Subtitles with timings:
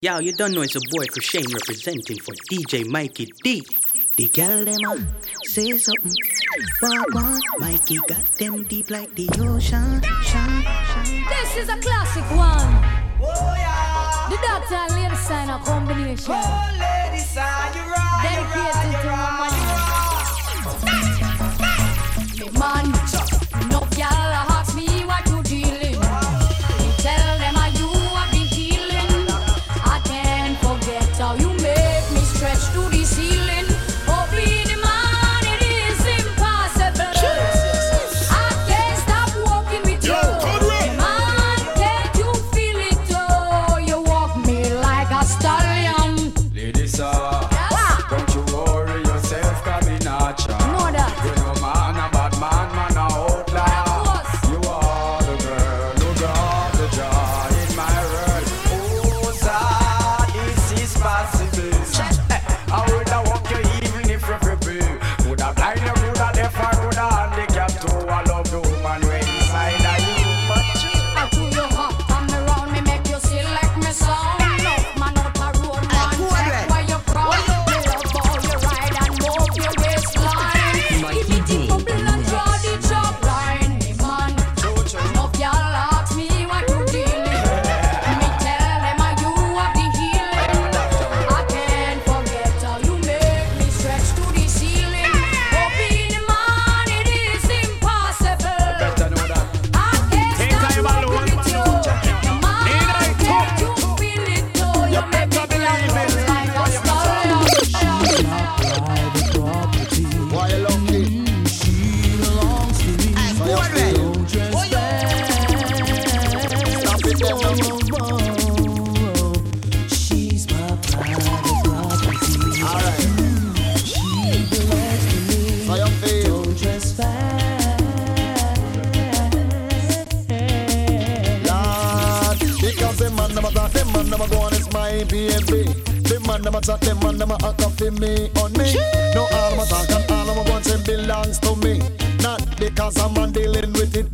[0.00, 3.64] Yo, you don't know it's a boy Shane representing for DJ Mikey D.
[4.14, 4.96] The girl them a
[5.48, 6.12] say something.
[6.80, 10.00] Walk on, Mikey got them deep like the ocean.
[10.22, 11.24] Shine, shine.
[11.28, 12.78] This is a classic one.
[13.20, 14.28] Oh, yeah.
[14.30, 16.32] The doctor and lady sign a combination.
[16.32, 18.22] Oh, lady sign, you're right.
[18.22, 19.50] Dedicated to my
[22.54, 22.86] money.
[22.86, 23.17] Man,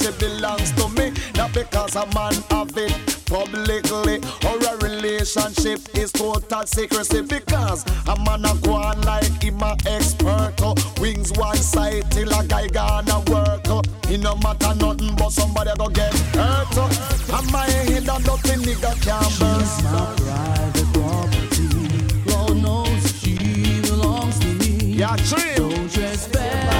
[0.00, 1.20] secrecy
[1.52, 2.92] because a man of it
[3.26, 4.20] publicly.
[4.46, 7.22] Our relationship is total secrecy.
[7.22, 10.54] Because a man a go on like him a expert.
[10.62, 13.68] Uh, wings one side till a guy gonna work.
[13.68, 16.76] Uh, it no matter nothing but somebody go get hurt.
[16.76, 19.84] Uh, and my head and nothing nigga can burst.
[19.84, 22.30] My private property.
[22.30, 24.94] Lord knows she belongs to me.
[24.94, 25.54] Yeah, true.
[25.56, 26.79] Don't trespass.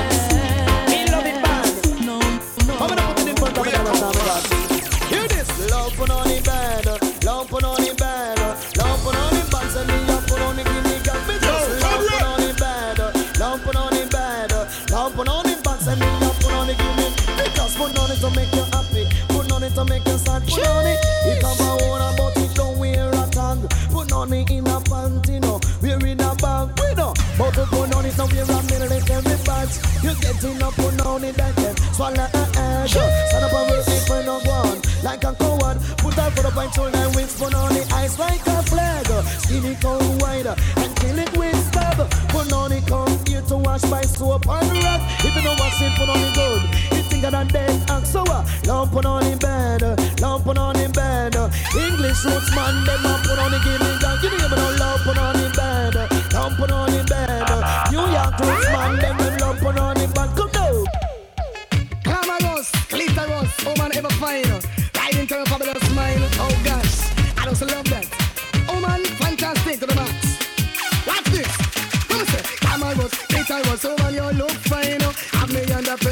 [30.42, 32.88] You getting up, put on it, that then swallow a egg.
[32.88, 34.80] Stand up and work it for no one.
[35.02, 35.76] Like a coward.
[35.98, 37.36] Put out for the point, shoulder and wings.
[37.38, 39.06] Put on the ice like a flag.
[39.44, 42.08] Skin it out wide and kill it with stab.
[42.30, 45.00] Put on it, come here to wash my soap and rag.
[45.20, 48.10] If you don't wash it, put on it good bigger than dead axe.
[48.10, 49.80] So, uh, put on in bed,
[50.44, 51.34] put on in bed.
[51.36, 53.79] English roots man, them up put on the give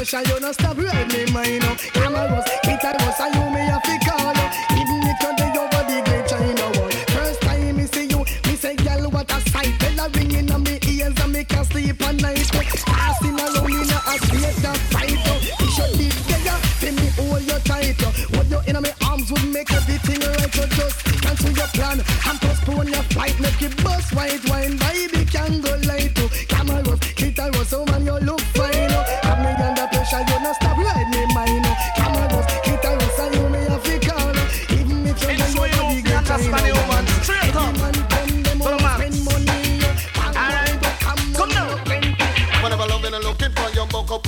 [0.09, 1.77] pressure, you not stop riding me mind up.
[1.95, 2.68] I'm a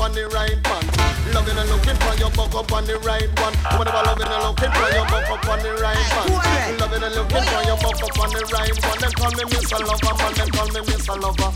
[0.01, 0.85] on the right one.
[1.29, 3.53] Loving and looking for your buck up on the right one.
[3.77, 6.33] Whenever loving and looking for your buck up on the right one.
[6.81, 8.97] Loving and looking for your buck up on the right one.
[8.97, 9.77] Them call me Mr.
[9.77, 10.33] Lover, man.
[10.33, 11.13] Them call me Mr.
[11.21, 11.51] Lover.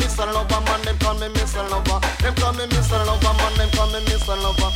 [0.00, 0.24] Mr.
[0.24, 0.80] Lover, man.
[0.88, 1.62] Them call me Mr.
[1.68, 2.00] Lover.
[2.24, 2.96] Them call me Mr.
[3.04, 3.52] Lover, man.
[3.60, 4.34] Them call me Mr.
[4.40, 4.72] Lover.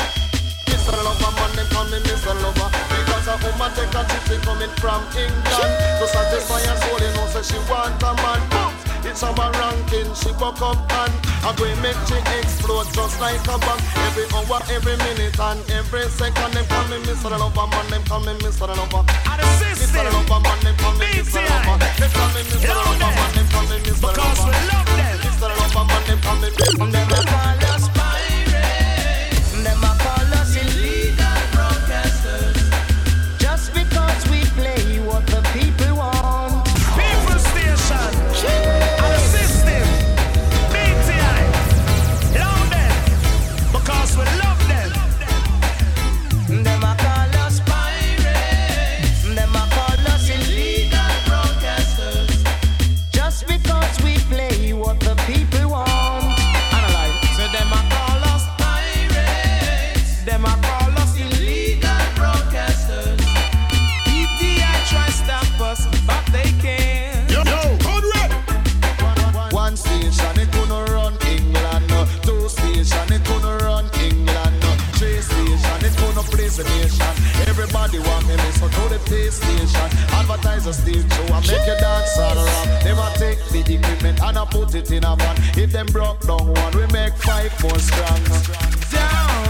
[0.68, 0.92] Mr.
[1.00, 2.32] Lover, man, them call me Mr.
[2.40, 7.12] Lover Because a woman take a she coming from England To satisfy her soul, you
[7.14, 8.69] know, say she want a man!
[9.02, 13.56] It's our ranking, she buck up and I go make she explode just like a
[13.56, 17.30] bomb Every hour, every minute and every second Them call me Mr.
[17.32, 18.68] Lover, man, them call me Mr.
[18.68, 20.04] Lover Mr.
[20.04, 21.40] Lover, man, them call me Mr.
[21.40, 22.74] Lover Them call me Mr.
[22.76, 24.02] Lover, man, them call me Mr.
[24.02, 24.20] Lover.
[24.20, 25.18] Because we love them.
[25.24, 25.48] Mr.
[25.48, 26.78] Lover, man, them call me Mr.
[26.78, 27.59] Lover
[80.70, 82.82] Advertiser still show and make you dance around.
[82.84, 85.36] Them a take the equipment and I put it in a van.
[85.56, 88.22] If them broke down one, we make five more strong.
[88.90, 89.49] Down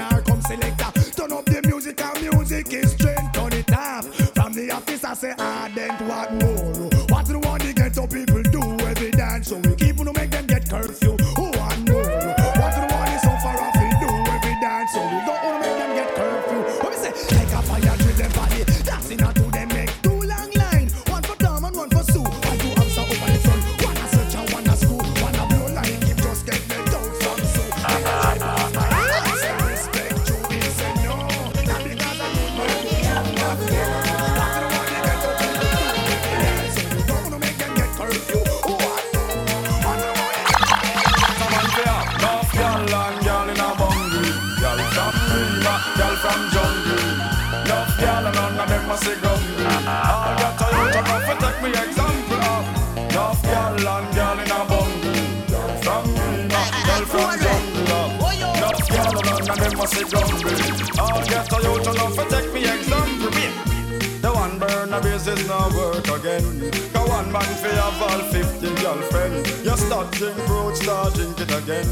[0.00, 1.00] and her come selector.
[1.16, 4.04] Turn up the music and music is straight Turn it up
[4.34, 6.90] From the office I say I don't want more?
[7.08, 9.48] What the one the ghetto people do every dance?
[9.48, 11.03] So we keep on make them get curfew
[59.84, 61.00] none of them must say grumble.
[61.00, 63.30] All got to you to come for take me example.
[64.20, 66.70] The one burn a business now work again.
[66.92, 69.46] Cause one man fi have all 50 girlfriend.
[69.64, 71.86] You start drink fruit, start drink it again.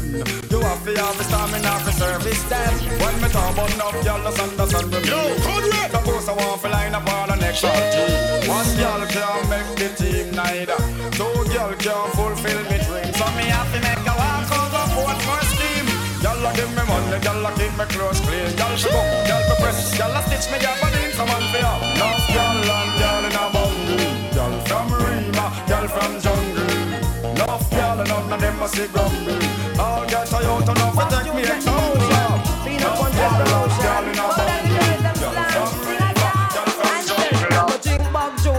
[0.49, 2.73] You have to have the stamina for service them.
[2.97, 5.91] When me talk about enough girl, just understand the meaning.
[5.93, 8.49] Suppose I want to line up all the next team.
[8.49, 10.79] One girl can't make the team neither.
[11.13, 13.13] Two girl can't fulfill me dream.
[13.13, 15.42] So me have to make a walk out of one
[16.43, 16.55] scheme.
[16.55, 18.51] Give me money, y'all keep me clothes clean.
[18.57, 21.81] Y'all fi book, y'all press, y'all stitch me up and in some man fi up.
[21.95, 24.01] Enough y'all and y'all in a bungle.
[24.35, 26.71] Y'all from Rema, y'all from jungle.
[27.31, 29.79] Enough y'all and none of them must see grumble.
[29.79, 32.01] All get a youth enough to take me example.
[32.65, 34.43] Enough y'all, enough y'all in a bungle.
[34.43, 34.52] Y'all from Rema, y'all from jungle.
[34.52, 34.52] Drink bag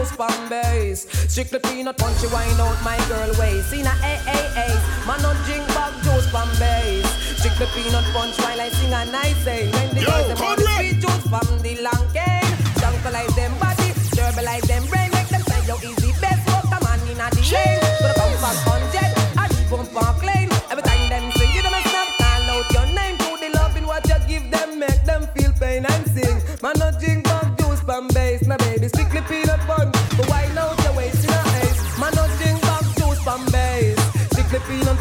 [0.05, 1.07] juice from base.
[1.29, 3.73] Strictly peanut punchy wine out my girl waist.
[3.73, 7.07] In a AAA, man no drink back juice from base.
[7.39, 9.71] Strictly peanut punch while I sing a nice say.
[9.71, 12.55] When the boys them on the sweet juice from the long cane.
[12.81, 16.43] Junkalize them body, turbalize them brain, make them say yo easy best.
[16.51, 17.81] Walk a man in a the rain.
[18.01, 20.04] So the pump on hundred, the pump on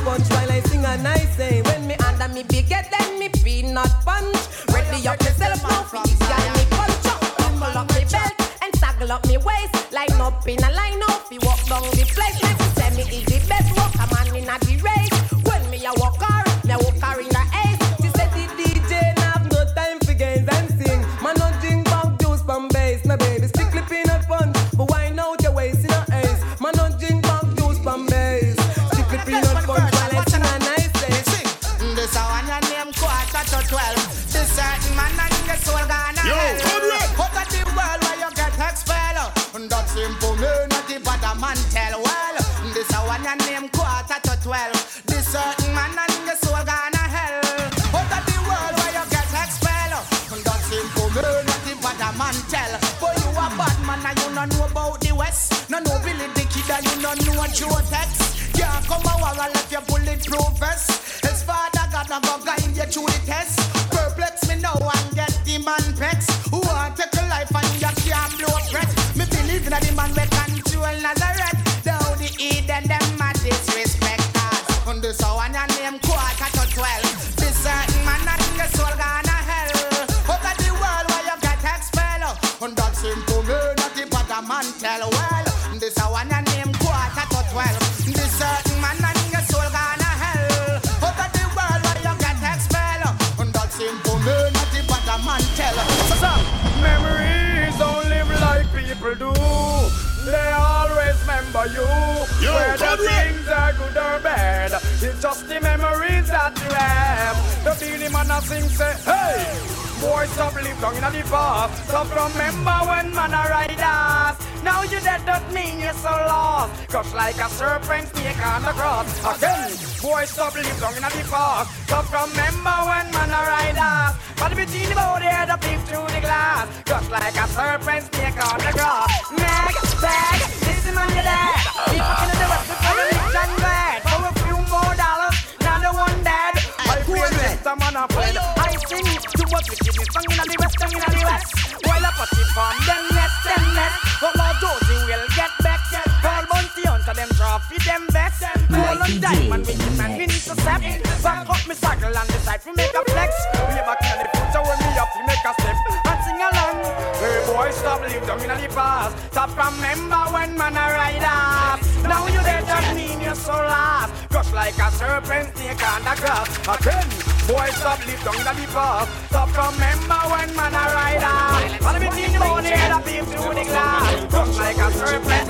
[0.03, 1.61] punch while I sing a nice say.
[1.61, 4.37] When me under me big head, then me peanut punch.
[4.73, 7.19] Ready up yourself now, this guy me punch up.
[7.37, 9.91] Buckle up me belt and saggle up me waist.
[9.91, 12.37] Line up in a line up, we walk down the place.
[12.43, 13.32] Like me say me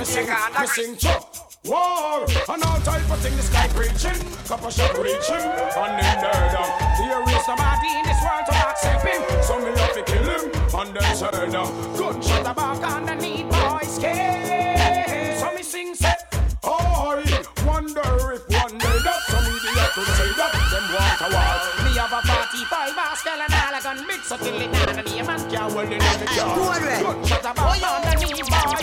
[0.04, 0.60] serpent snake on the.
[0.60, 1.34] Missing chop.
[1.64, 6.52] War and all type of thing the sky preaching, copper shot reaching, and in there
[6.52, 6.68] down.
[7.00, 10.52] There is nobody in this world to accept him, so me have to kill him,
[10.52, 11.96] and then turn down.
[11.96, 15.38] Gunshot a back and the need boys care.
[15.40, 16.12] So me sing say,
[16.64, 17.24] oh,
[17.64, 18.04] wonder
[18.36, 21.56] if one day that some idiot could say that them want a war.
[21.80, 25.08] Me have a 45 Pascal and all a gun mix so till it down and
[25.08, 26.52] name and can't hold it in the jar.
[27.00, 28.13] Gunshot a back and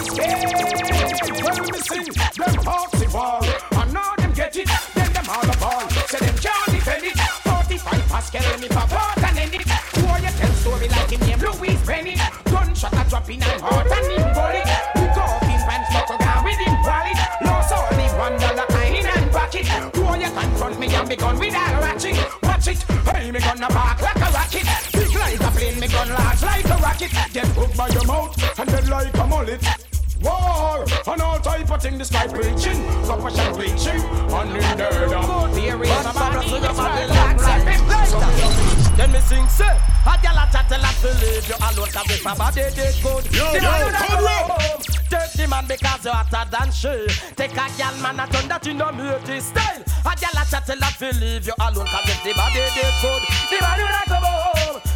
[0.06, 1.72] the need boys care.
[1.72, 5.90] Me sing them foxy war, and now them get it, then them all a ball.
[6.08, 7.18] Say them can't defend it.
[7.18, 9.66] 45 Pascal me pop out and end it.
[9.66, 12.16] Boy, you tell story like him name Louis Penny.
[12.46, 14.68] Gunshot a drop in and heart and him bullet.
[14.96, 17.18] We go up in pants, buckle down with him wallet.
[17.46, 19.68] Lost all the one dollar in and pocket.
[19.94, 22.18] Boy, you confront me and be gone with all ratchet.
[22.44, 24.66] Watch it, hey, me gonna bark like a rocket.
[24.94, 27.12] Big like a plane, me gun large like a rocket.
[27.34, 29.91] Get hooked by your mouth and dead like a mullet.
[30.22, 35.48] War and all type of thing the sky preaching, compassion preaching, and in there now.
[35.48, 38.96] There is a man in this world accept him.
[38.98, 42.12] Then me sing say, a gal a chat tell her to leave you alone 'cause
[42.12, 44.52] if a body did good, Yo, the yo, man would come go round.
[44.52, 44.82] home.
[45.10, 47.08] Take the man because you hotter than she.
[47.36, 49.82] Take a gal man a turn that you know me this style.
[50.06, 52.94] A gal a chat tell her to leave you alone 'cause if the body did
[53.02, 54.41] good, the man would go home.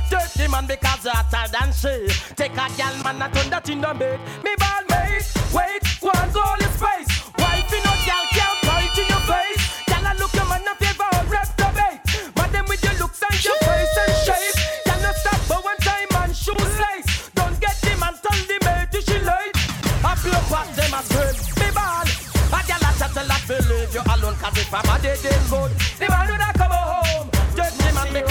[0.09, 2.05] The man because hotter than she.
[2.35, 4.13] Take a gal man a turn that you know me.
[4.45, 7.09] Me ball mate, Wait, and go all your space.
[7.41, 9.63] Wife in no gal can't bite in your face.
[9.89, 11.97] Gal I look your man a favor or reprobate.
[12.37, 14.57] Madam with your looks and your face and shape.
[14.85, 17.31] Gal not stop but one time and shoes lace.
[17.33, 19.57] Don't get the man tell the mate till she late.
[20.05, 21.35] I blow past them as good.
[21.57, 22.05] Me ball.
[22.53, 25.41] A gal a chat a lot believe you alone cause if I'm a dead dead
[25.49, 25.71] good.
[25.97, 27.27] The man would come home.
[27.57, 28.21] The man a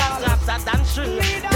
[0.46, 1.53] chapter than she.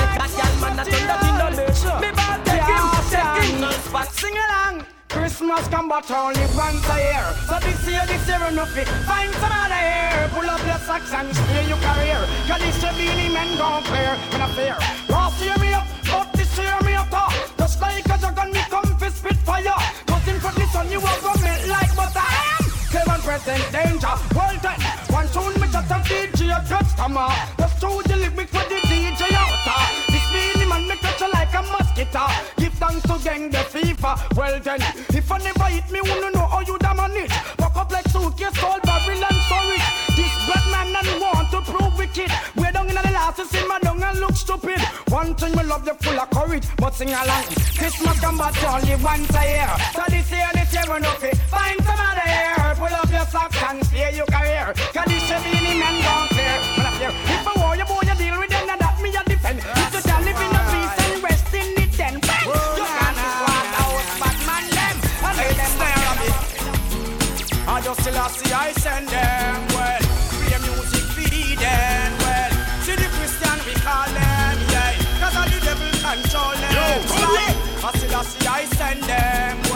[0.78, 1.82] Make a gal man a turn that in no bitch.
[1.98, 3.82] Me ball take him, take him.
[3.82, 4.86] Spot sing along.
[5.08, 7.26] Christmas come but only once a year.
[7.50, 8.86] So this year, this year enough it.
[9.02, 12.22] Find some other year Pull up your socks and steer your career.
[12.46, 14.76] Cause this year Beenie Man gon' clear Me no fear
[15.08, 18.62] Last year me up, but this year me up top Just like a dragon me
[18.70, 19.74] come fi spit fire
[20.06, 22.30] Cause in front the sun you are gonna melt like butter
[22.92, 24.14] Kevin present danger.
[24.36, 24.80] Well then,
[25.10, 28.07] one tune me just a DJ a customer Just through the lyrics
[33.18, 34.36] to gang the FIFA.
[34.36, 37.90] Well then, if I never hit me wanna know how you da manage Fuck up
[37.90, 42.30] like suitcase called Babylon storage This bad man and want to prove wicked.
[42.56, 44.80] Way down in the last see my down and look stupid.
[45.08, 47.44] One thing me love you full of courage But sing along.
[47.78, 51.30] Christmas come but only once a year So this year, this year we know fi
[51.52, 54.74] Find some other year Pull up your socks and stay your career.
[54.94, 58.02] Cause this year Beenie Man gone clear Man up here If I war you boy
[58.02, 58.57] you deal with
[68.16, 70.00] I I see I send them well.
[70.62, 72.50] Music feed them well.
[72.80, 74.96] See the Christian we call them, yeah.
[75.20, 76.72] Cause all the devil control them.
[76.72, 76.88] Yo,
[77.86, 79.67] I still I see I send them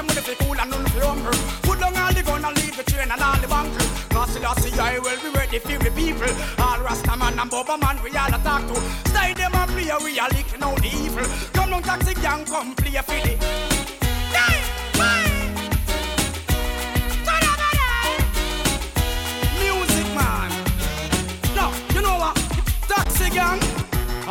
[0.00, 0.84] them with the cool and none.
[1.62, 3.84] Put down all the gun and leave the train and all the bunker.
[4.10, 6.32] Cause till I will be ready for the people.
[6.58, 8.76] All Rasta man and Bubba man we all a talk to.
[9.10, 11.26] Stay them a play we a licking out the evil.
[11.52, 13.02] Come down Taxi Gang come play a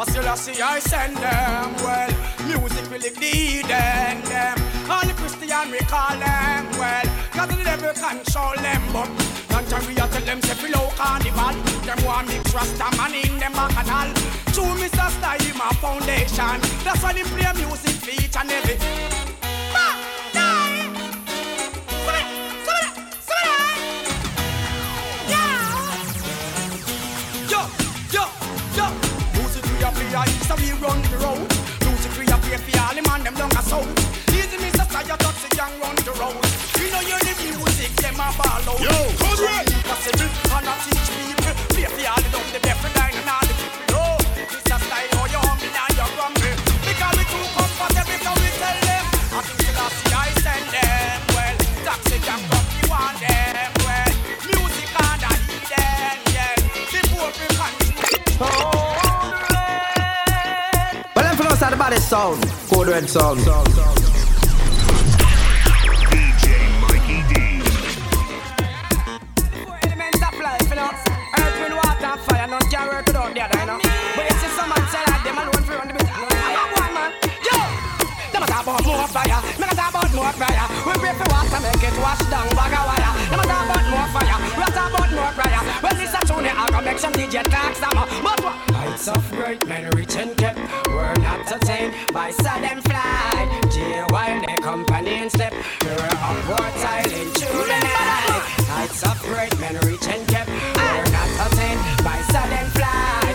[0.05, 2.11] still see I send them well.
[2.47, 4.68] Music will lead them.
[4.89, 7.05] All the Christian we call them well.
[7.31, 9.09] Cause the devil control them but
[9.51, 11.53] Long time we a tell them say below carnival
[11.85, 14.11] Them want mix Rasta man in them bacchanal
[14.51, 15.09] True Mr.
[15.09, 18.77] Style my foundation That's why they play music for each and every
[30.09, 31.47] play, so we run the road.
[31.85, 34.08] Music we a play for all the man them down a south.
[34.99, 35.15] Easy Mr.
[35.15, 36.35] Style, toxic gang run the road.
[36.75, 38.79] We know hear the music, them a ball out.
[38.83, 41.55] Yo, cause we impossible, and I teach people.
[41.71, 43.95] Play for all the dumb, the deaf, the blind, and all the people.
[43.95, 44.03] Yo,
[44.51, 44.75] Mr.
[44.75, 46.55] Style, oh you humble and you grumble.
[46.83, 49.05] Because we too comfortable, so we tell them.
[49.29, 51.55] I think the last year I send them well.
[51.87, 54.11] Toxic gang come, you want them well.
[54.51, 56.59] Music and I need them, yeah.
[56.91, 58.67] Before we control.
[61.15, 62.43] Well, them for us are the baddest sound.
[62.67, 63.39] Code red sound.
[63.47, 63.98] Elements
[78.85, 80.65] more fire, a talk about more fire.
[80.85, 83.11] We pray for water, make it wash down bag of wire.
[83.29, 85.61] A talk about more fire, we a talk about more fire.
[85.83, 87.97] Well, this a tune, I go make some DJ talk some.
[88.23, 88.55] But what?
[88.75, 93.49] Heights of great men reach and kept, we're not attained by sudden flight.
[93.71, 98.43] J while their company and step, we're upward silent through the night.
[98.71, 103.28] Heights of great men reach and kept, we're not attained by sudden flight.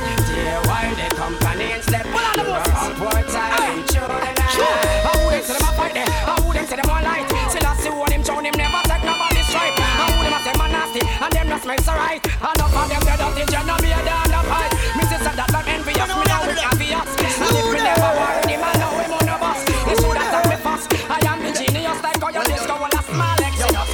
[11.64, 12.20] And not smell so right.
[12.24, 14.72] Enough of them dead up in no be a damn no fight.
[14.96, 17.08] Me sister that I'm envious, me now with obvious.
[17.40, 19.60] And if we never war, the man now we on the bus.
[19.64, 20.86] They should have done me fast.
[21.08, 23.90] I am the genius like how you disco on a small exodus.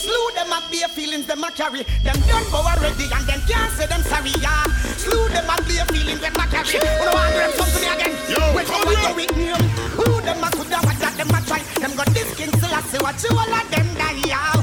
[0.00, 1.84] Slew them up bare feelings them a carry.
[2.02, 4.64] Them done for already and them can't say them sorry, yeah.
[4.96, 6.80] Slew them up bare feelings them a carry.
[6.80, 8.14] Who no want them come to me again?
[8.56, 11.38] When come on go with me, um, who them a coulda what that them a
[11.44, 11.60] try?
[11.84, 14.59] Them got this king still I say what you all of them die, yeah.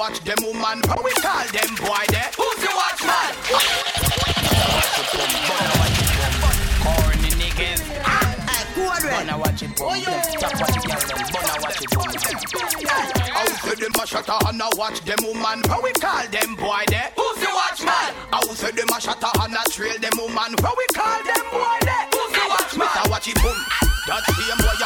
[0.00, 0.80] Watch them woman.
[0.88, 2.32] How we call them boy there?
[2.40, 3.32] Who's the watchman?
[6.80, 7.84] Corny niggas.
[9.12, 10.00] Wanna watch it boom.
[10.40, 11.20] Chop watch it girl them.
[11.36, 12.08] Wanna watch it boom.
[13.36, 15.60] Out to them a shutter and a watch them woman.
[15.68, 17.12] How we call them boy there?
[17.16, 18.10] Who's the watchman?
[18.32, 20.56] Out to them a shutter and a trail them woman.
[20.64, 22.08] How we call them boy there?
[22.16, 22.88] Who's the watchman?
[22.88, 23.58] Better watch it boom.
[24.08, 24.79] That same boy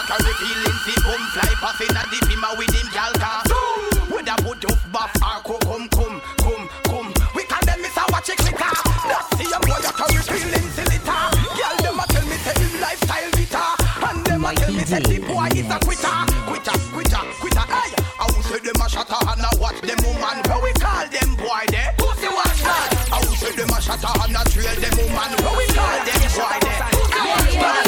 [15.64, 17.66] is a quitter, quitter, quitter, quitter.
[17.72, 20.36] Hey, I will say them a shatter and a watch them woman.
[20.44, 21.94] How we call them boy there?
[22.00, 22.88] Who's the watchman?
[23.12, 25.30] I will say them a shatter and a trail them woman.
[25.40, 26.84] How we call them boy there?
[26.92, 27.84] Who's the watchman?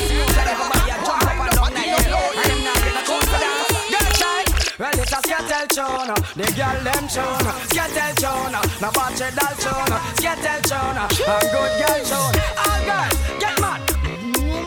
[4.78, 9.56] Well, it's a skettle tune, the girl them tune, skettle tune, no watch it all
[9.56, 12.36] tune, skettle tune, a good girl tune.
[12.60, 13.86] All girls, get mad.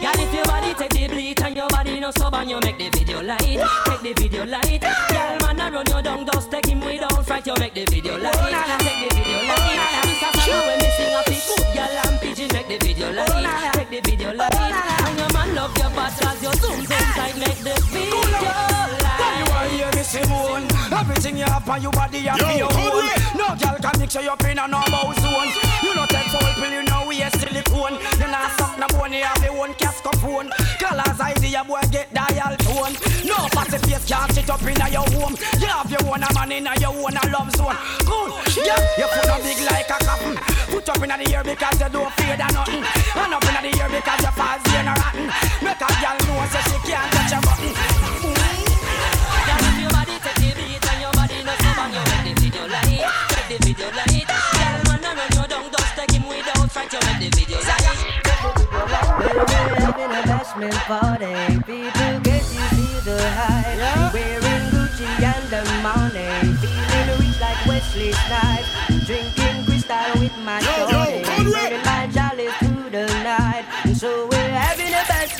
[0.09, 2.89] Girl, if your body take the bleach and your body no stubborn, you make the
[2.89, 3.39] video light.
[3.39, 4.81] Take the video light.
[4.81, 7.45] Girl, man, I run you down, just take him without fright.
[7.45, 8.33] You make the video light.
[8.33, 10.01] Take the video light.
[10.03, 12.49] This a song when me sing a big good girl and pigeon.
[12.53, 13.73] Make the video light.
[13.73, 14.53] Take the video light.
[14.55, 17.37] And your man love your butt as your zoom zoom tight.
[17.37, 19.13] Make the video light.
[19.21, 22.73] When you are here, me Simone, everything you have on your body, you feel your
[22.73, 23.05] own.
[23.37, 25.53] No girl can mix you up in a normal zone.
[25.83, 27.99] You not take foul pill, you know we are silicone.
[28.17, 30.49] You not suck no bone, you have your own casco phone.
[30.79, 32.93] Colors idea, boy get dial tone.
[33.25, 35.35] No fussy face can't sit up in your home.
[35.59, 37.77] You have your own a man in your own a love zone.
[38.07, 38.31] Cool,
[38.63, 40.35] yeah, you put up big like a coffin.
[40.71, 42.83] Put up in the ear because you don't fear that nothing.
[42.83, 45.27] And up in the ear because you fall in a rotten.
[45.65, 47.71] Make a girl know so she can't touch your button.
[49.47, 52.65] Girl, your body take the beat and your body no stubborn, you make the video
[52.67, 53.03] light.
[53.35, 54.08] Make the video light.
[59.99, 61.35] Having a bashment party.
[61.63, 64.13] People get you feel the hype.
[64.13, 66.55] Wearing Gucci and the money.
[66.61, 68.69] Feeling rich like Wesley Snipes.
[69.05, 71.23] Drinking crystal with my shorty.
[71.25, 73.65] Burning my jolly through the night.
[73.83, 74.28] And So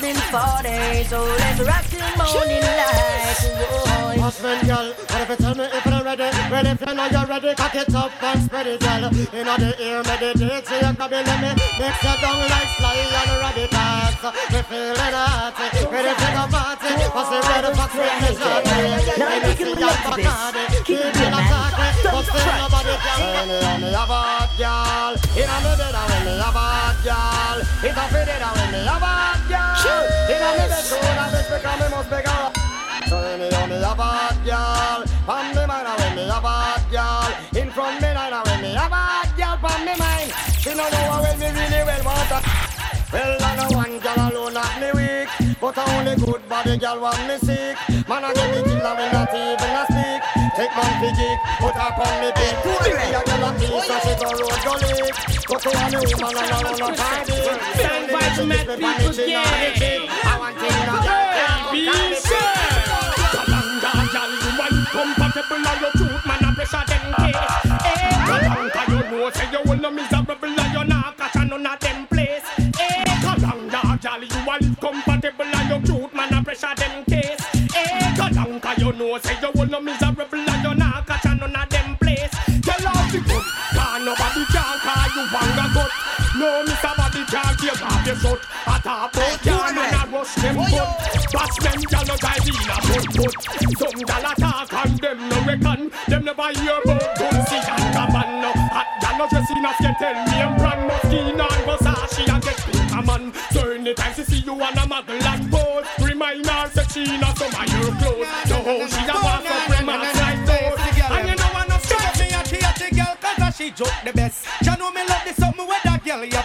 [0.09, 1.03] a bashment party.
[1.05, 3.37] So let's rock till morning light.
[3.59, 4.09] Whoa.
[4.19, 6.23] Husband, girl, what if you tell me if you're ready?
[6.51, 9.09] Ready if you know you're ready, cock it up and spread it, girl.
[9.33, 12.69] You know the ear, meditate, so you can be let me mix you down like
[12.77, 14.21] sly and radicals.
[14.53, 15.57] Me feeling hot,
[15.89, 16.93] ready to go party.
[17.09, 18.79] What's the red fox with me shorty?
[19.17, 20.61] Let me see your Bacardi.
[20.85, 21.73] Keep it attack,
[22.05, 23.17] but still nobody can.
[23.33, 26.33] When me on me have a hot girl, in on me bed, and when me
[26.37, 29.41] have a hot girl, it's a fit it, and when me have a hot
[29.99, 30.89] girl, in
[33.09, 33.93] so when me a
[35.25, 39.85] from me mind when me a hot girl, in front me when me a from
[39.85, 40.31] me mind.
[40.59, 42.31] She no know how me really well want.
[43.11, 47.01] Well, I know one girl alone have me weak, but I only good body girl
[47.01, 47.77] want me sick.
[48.07, 50.18] Man, I get me kill and me not even a.
[50.59, 52.51] Take man fi geek, put her on me big.
[52.83, 55.15] See a girl a piece and she go road go lick.
[55.47, 57.31] Go to a new woman and I run a party.
[57.79, 60.03] Send me to the people on the chin and the cheek.
[60.03, 62.11] I want to know girl can't come
[63.31, 67.39] Kalanga, girl, you man compatible and your truth, man, a pressure them case.
[67.87, 71.65] Eh, Kalanga, you know say you will no miserable and you not catch a none
[71.65, 72.43] of them place.
[72.59, 77.39] Eh, Kalanga, girl, you are compatible and your truth, man, a pressure them case.
[77.73, 80.08] Eh, Kalanga, you know say you will no miserable
[86.39, 86.95] No, Mr.
[86.95, 88.39] Bobby can't give off your shot.
[88.65, 90.55] A top out, can man, a rush them.
[90.55, 93.33] Bash them, gyal, no guy in a good good.
[93.75, 95.91] Some gyal attack and them no reckon.
[96.07, 98.39] Them never hear about Dolce and Gabbana.
[98.39, 102.41] No hot gyal no dress enough, you tell me I'm brand Moschino and Versace and
[102.41, 103.33] get a man.
[103.51, 107.37] So anytime she see you on a muggle and pose, remind her say she not
[107.37, 108.27] some of your clothes.
[108.47, 110.79] So how she a walk up man like those.
[111.03, 114.38] And you know enough She got me a tearty girl cause she joke the best.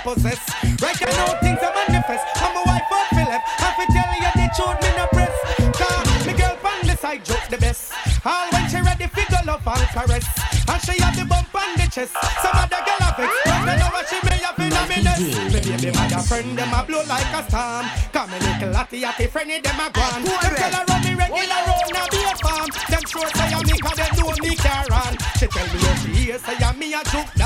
[0.04, 0.40] Possess.
[0.84, 2.24] Right I know things are manifest.
[2.36, 3.40] I'm a wife of Philip.
[3.40, 5.34] I fi tell you the truth me no press.
[5.80, 7.90] Cause me girl from the side joke the best.
[8.24, 10.28] All when she ready fi go love and caress.
[10.68, 12.12] And she have the bump on the chest.
[12.44, 13.32] Some other girl have it.
[13.48, 15.20] But they know what she may have in a minute.
[15.24, 17.88] Me baby mother friend them a blow like a storm.
[18.12, 20.20] Come a little latty atty friendly them a gone.
[20.20, 22.68] Them tell her run me regular round a be a farm.
[22.92, 25.16] Them sure say I'm me 'cause they know me care on.
[25.40, 27.00] She tell me how she hear say I'm me a.
[27.00, 27.43] And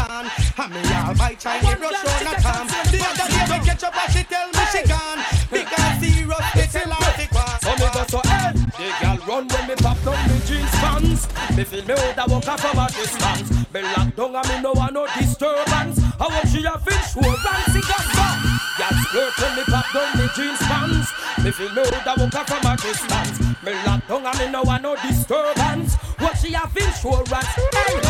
[1.29, 2.67] me all buy Chinese brush on a tom.
[2.67, 5.21] The other day we catch up and she tell me she gone.
[5.51, 7.45] Because serious they tell her to go.
[7.61, 11.29] So me go so hey, the girl run when me pop down me jeans pants.
[11.57, 13.51] Me feel me out a walk off from a distance.
[13.73, 16.01] Me lock down and me no want no disturbance.
[16.21, 18.37] I want she a fish who run see got back.
[18.79, 21.09] Girl squirt when me pop down me jeans pants.
[21.43, 23.37] Me feel me out a walk off from a distance.
[23.65, 25.95] Me lock down and me no want no disturbance.
[26.19, 27.55] What she a insurance?
[27.55, 28.08] Hey, girl fi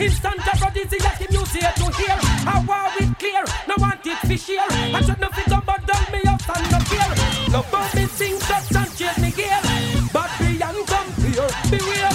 [0.00, 2.16] Instant aphrodisiac him use here to hear.
[2.46, 3.42] How are we clear?
[3.66, 4.70] No want it fi share.
[4.94, 7.10] I should no fi come but down me up and no fear.
[7.50, 9.58] No for me sing just and chase me gear.
[10.14, 12.14] But beyond compare, beware.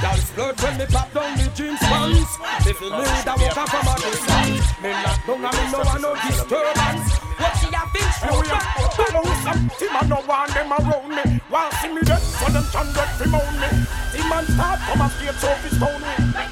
[0.00, 2.32] Y'all splurt when me pop down the jeans pants.
[2.64, 4.68] Me feel me that walk up from a distance.
[4.80, 7.04] Me lock down and me no want no disturbance.
[7.36, 8.48] What she have been through?
[8.96, 11.40] Follow some team and no one them around me.
[11.52, 14.00] Want see me dead, so them can get me.
[14.32, 16.49] And start come and straight so fi stone me.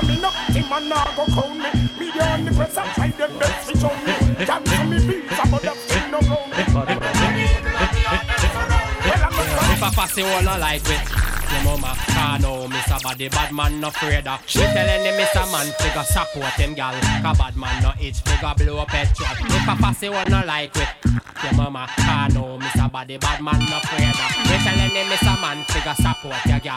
[0.00, 0.30] Well, boy, like a me no.
[0.52, 1.90] Team now go crown me.
[2.20, 4.12] On the press and try them best fi show me.
[4.44, 6.56] Can't see me beats, I'm on thing no round me.
[9.72, 11.00] If I pass it all no like it
[11.50, 14.42] Your mama can't know Miss a body bad man no afraid of.
[14.46, 16.92] She telling him Miss a man figure support him gal.
[17.22, 20.76] Cause bad man no itch figure blow up petrol If I pass all no like
[20.76, 20.88] it
[21.42, 24.50] Your mama can't know Miss a body bad man no afraid of.
[24.50, 26.60] We telling him Miss a man figure support your gal.
[26.60, 26.69] Cause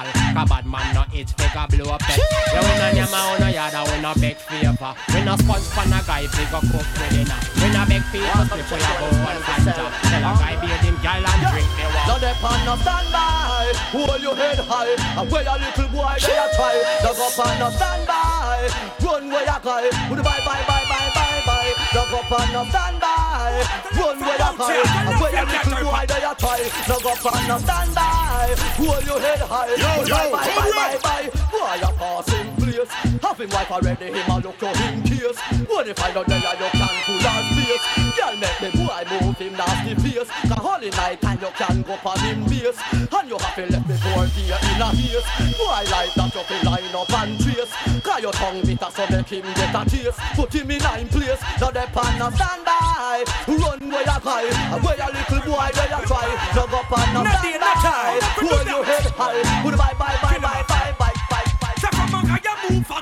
[1.13, 4.13] no itch figure blow up petrol Yeah we no nyama we no yada we no
[4.15, 4.93] beg favor.
[5.13, 8.69] We no sponge pan a guy figure cook with dinner We no beg people slip
[8.71, 12.19] we a go one ganja Tell a guy beat him gal and drink Now water.
[12.23, 14.95] They pan no standby, hold your head high.
[15.19, 18.69] And where a little boy they a try, dug up on no standby,
[19.03, 19.91] run where you.
[20.09, 20.92] With the bye bye bye bye
[22.13, 23.65] bye bye, dug up on no standby,
[23.97, 24.83] run where you cry.
[24.83, 29.19] And where a little boy they a try, dug up on no standby, hold your
[29.19, 29.73] head high.
[29.73, 32.91] Yo, yo, bye bye bye bye bye, boy a passing place.
[33.23, 35.39] Have him wife already, him a look to him case.
[35.67, 37.85] When he find out there you can pull our space,
[38.17, 40.29] girl make the boy move him nasty face.
[40.43, 43.87] Cause holy night and you can go on him base And you have to let
[43.87, 45.23] me pour beer in a haze
[45.57, 48.01] Boy I like that you fi line up and face.
[48.03, 50.19] Cause your tongue bitter, so make him get a taste.
[50.35, 53.23] Put him in nine place, now they pan a stand by.
[53.47, 54.43] Run where you cry,
[54.81, 56.27] where your little boy, where you try.
[56.55, 58.19] Now go pan a stand by.
[58.43, 59.63] Hold your head high.
[59.63, 61.75] Good bye, bye, bye, bye, bye, bye, bye, bye.
[61.79, 62.53] Check a manga,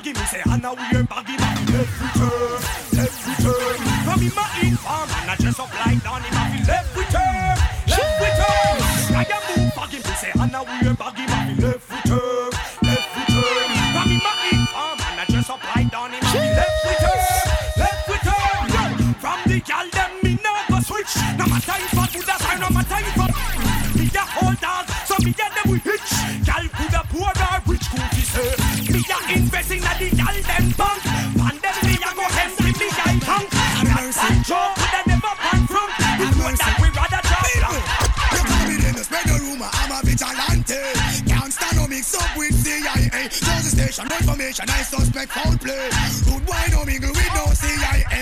[0.06, 1.58] me, say, and now we're baggy back.
[1.70, 2.58] Every turn,
[2.98, 3.78] every turn.
[4.04, 6.60] From him a inform, and I dress up like Donnie Murphy.
[6.70, 8.78] Every turn, every turn.
[9.14, 11.48] I am move, forgive me, say, and now we're baggy back.
[11.58, 12.41] Every turn.
[25.72, 26.44] Me get them we hitch.
[26.44, 28.52] Gal coulda poor or rich could be say
[28.92, 31.02] Me a investing at the gal them bank.
[31.32, 33.48] And then me a go hem with me gal tank
[33.80, 37.46] And that's that joke coulda never pan front You know that we rather drop
[38.32, 40.80] You call me Dennis, spread the rumor, I'm a vigilante.
[41.28, 43.08] Can't stand no mix up with CIA.
[43.10, 45.88] Close the station, no information, I suspect foul play.
[46.26, 48.21] Good boy, no mingle with no CIA.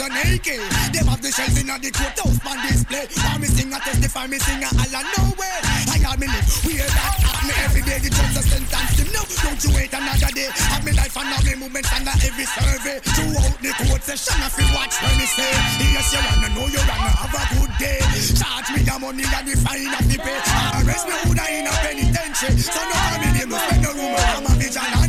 [0.00, 0.48] I bust a 45, not an AK.
[0.94, 3.06] Them have the shells in the courthouse on display.
[3.18, 5.58] While me sing, I testify, me sing, I all no way.
[5.90, 7.98] I got me live, we hear that at me every day.
[7.98, 10.48] The judge sentence him, no, don't you wait another day.
[10.70, 12.98] Have me life and have me movements under every survey.
[13.02, 15.50] Throughout the court session, I feel watch when me say,
[15.82, 17.98] yes, you I know you run, have a good day.
[18.38, 20.38] Charge me the money and the fine of the pay.
[20.78, 22.62] Arrest me who in a penitentiary.
[22.62, 22.96] So no
[23.34, 25.07] him, no spend no room, I'm a vigilante.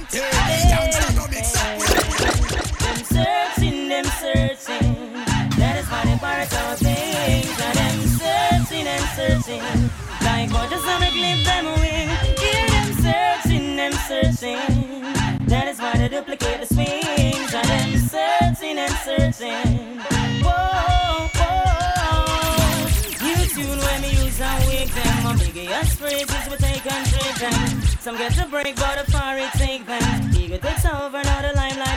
[11.20, 12.10] Them wing.
[12.40, 15.04] Hear them searching, them searching.
[15.48, 17.54] That is why they duplicate the swings.
[17.54, 20.00] And them searching and searching.
[20.46, 22.86] Whoa, whoa.
[23.26, 25.24] New tune when me use and wake them.
[25.24, 27.82] My biggest phrases we take and trade them.
[28.00, 30.32] Some get to break, but a far it take them.
[30.34, 31.89] Ego takes over, now the limelight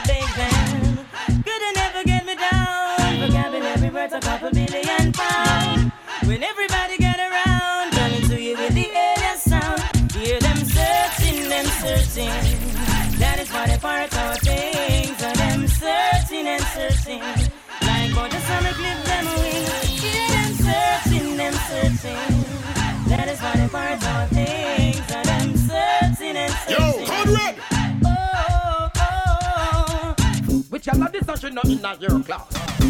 [31.55, 32.45] them not in a your class.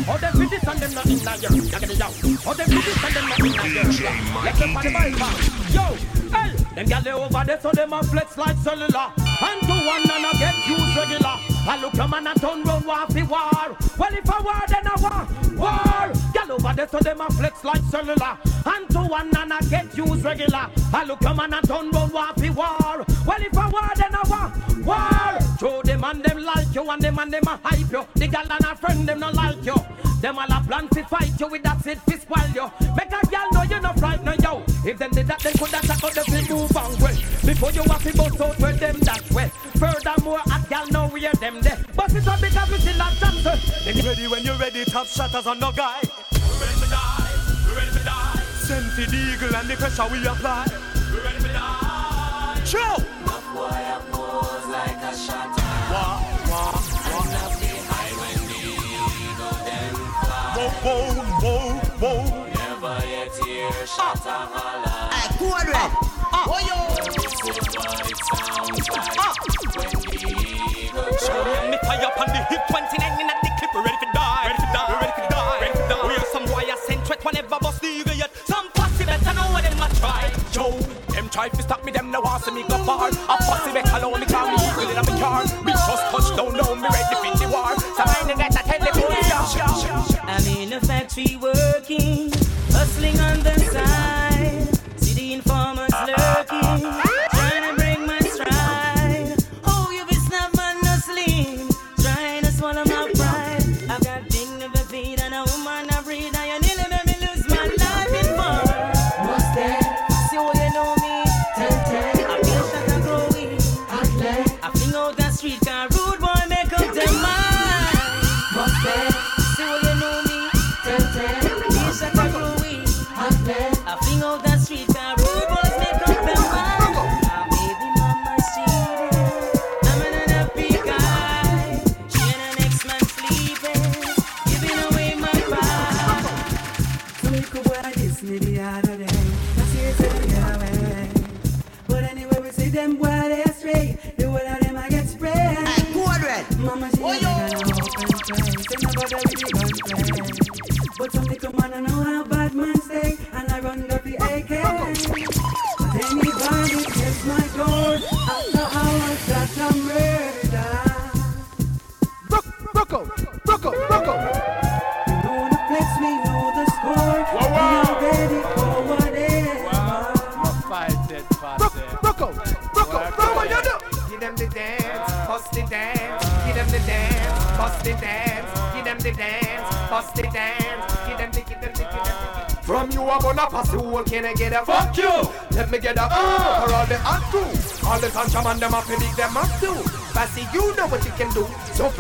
[0.07, 2.09] Oh, them fit this and them not in a yow.
[2.45, 2.69] Oh, them
[3.03, 4.45] and them not in a class.
[4.45, 5.73] Let them on the bypass.
[5.73, 5.81] Yo,
[6.31, 9.13] hey, them gyal they over there so them a flex like cellular.
[9.17, 11.37] And to one and a get used regular.
[11.65, 13.77] I look a man and turn round war war.
[13.97, 15.27] Well, if I war, then I war.
[15.57, 16.13] War.
[16.33, 18.37] Gyal over there so them a flex like cellular.
[18.65, 20.69] And to one and a get used regular.
[20.93, 23.05] I look a man and turn round war war.
[23.25, 24.53] Well, if I war, then I war.
[24.83, 25.57] War.
[25.59, 28.05] Show them and them like you and them and them a hype you.
[28.15, 29.75] The gal and her friend them not like you.
[30.21, 32.71] Them all a plan fi fight you with that seed fi spoil you.
[32.95, 34.63] Make a gal know you not frightened yo.
[34.85, 37.15] If them did that, then could that tackle the fi move on well.
[37.45, 39.47] Before you have to bust out where them that way.
[39.79, 41.79] Furthermore, a gal know where them there.
[41.95, 43.85] But it's a because we still have chances.
[43.85, 46.01] Them ready when you're ready, top shatters on no guy.
[46.03, 47.31] We're ready to die,
[47.65, 48.43] we're ready to die.
[48.59, 50.67] Send the eagle and the pressure we apply.
[51.13, 52.61] We're ready to die.
[52.65, 52.97] Chill.
[53.55, 55.47] boy a pose like a shot.
[55.95, 56.19] Wah,
[56.51, 56.75] wah,
[57.15, 60.59] And up behind when the eagle them fly.
[60.59, 60.99] whoa,
[61.39, 62.52] whoa, whoa, whoa.
[62.93, 65.09] Never yet hear shot a holler.
[65.09, 65.89] Hey, cool red.
[66.29, 66.77] Oh yo.
[66.93, 69.33] This is what it sounds like
[69.73, 70.29] when the
[70.77, 71.41] eagle Show
[71.73, 73.73] me fire up on the hip 29 in at the clip.
[73.73, 74.45] Ready to die.
[74.45, 74.93] Ready to die.
[75.01, 75.57] Ready to die.
[75.57, 76.05] Ready to die.
[76.05, 78.29] We are some wire sent threat whenever bust the eagle yet.
[78.45, 80.29] Some pussy better know what them a try.
[80.53, 80.77] Yo,
[81.17, 83.09] them try to stop me, them no want see me go far.
[83.09, 85.41] A pussy make alone me call me eagle in my car.
[85.65, 87.73] We just touch down now, me ready for the war.
[87.97, 90.05] So I ain't get a telephone, yeah.
[90.29, 92.31] I'm in a factory working,
[92.83, 94.22] hustling on the side.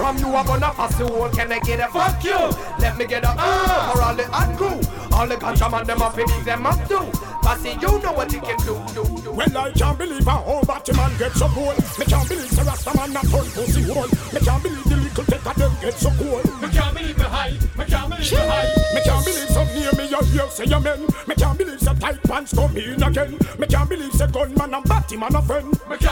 [0.03, 2.35] From you I'm gonna pass the whole can I get a fuck you?
[2.77, 4.75] Let me get a uh for all the hot crew.
[5.15, 7.07] All the ganja man them up to dig them up too.
[7.41, 8.75] Passy, you know what you can do.
[8.95, 9.31] do, do.
[9.31, 11.75] Well, I can't believe a whole batty man get so cool.
[11.99, 14.11] Me can't believe the Rasta man not turn pussy hole.
[14.33, 16.41] Me can't believe the little take of them get so cool.
[16.59, 17.55] Me can't believe the high.
[17.79, 18.67] Me can't believe the high.
[18.95, 20.99] Me can't believe some near me you hear say amen.
[21.27, 23.39] Me can't believe the tight pants come in again.
[23.57, 25.67] Me can't believe the gunman and batty man a friend.
[25.87, 26.02] Me can't me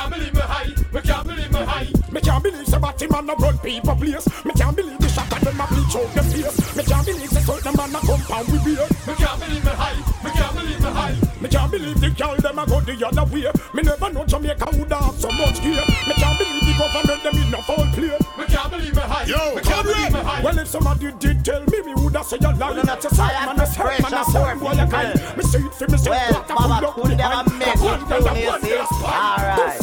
[3.11, 4.27] man a run people place.
[4.45, 6.75] Me can't believe the shot of them a bleach out them face.
[6.75, 8.87] Me can't believe the certain man a compound with beer.
[9.07, 9.97] Me can't believe me high.
[10.23, 11.15] Me can't believe me high.
[11.41, 13.51] Me can't believe the girl them a go the other way.
[13.73, 15.83] Me never know Jamaica would have so much gear.
[16.07, 18.15] Me can't believe the government them in a foul play.
[18.39, 19.25] Me can't believe me high.
[19.27, 20.41] Yo, me can't believe me high.
[20.43, 22.81] Well, if somebody did tell me, me woulda say you lie.
[22.81, 25.13] Not a certain man, a certain man, a certain boy a guy.
[25.35, 27.47] Me say it for me, Well, what a Mama pull up Kunda behind.
[27.47, 28.69] a mess A one with girl, you, a you one see?
[28.69, 29.39] girl spot.
[29.39, 29.81] Alright.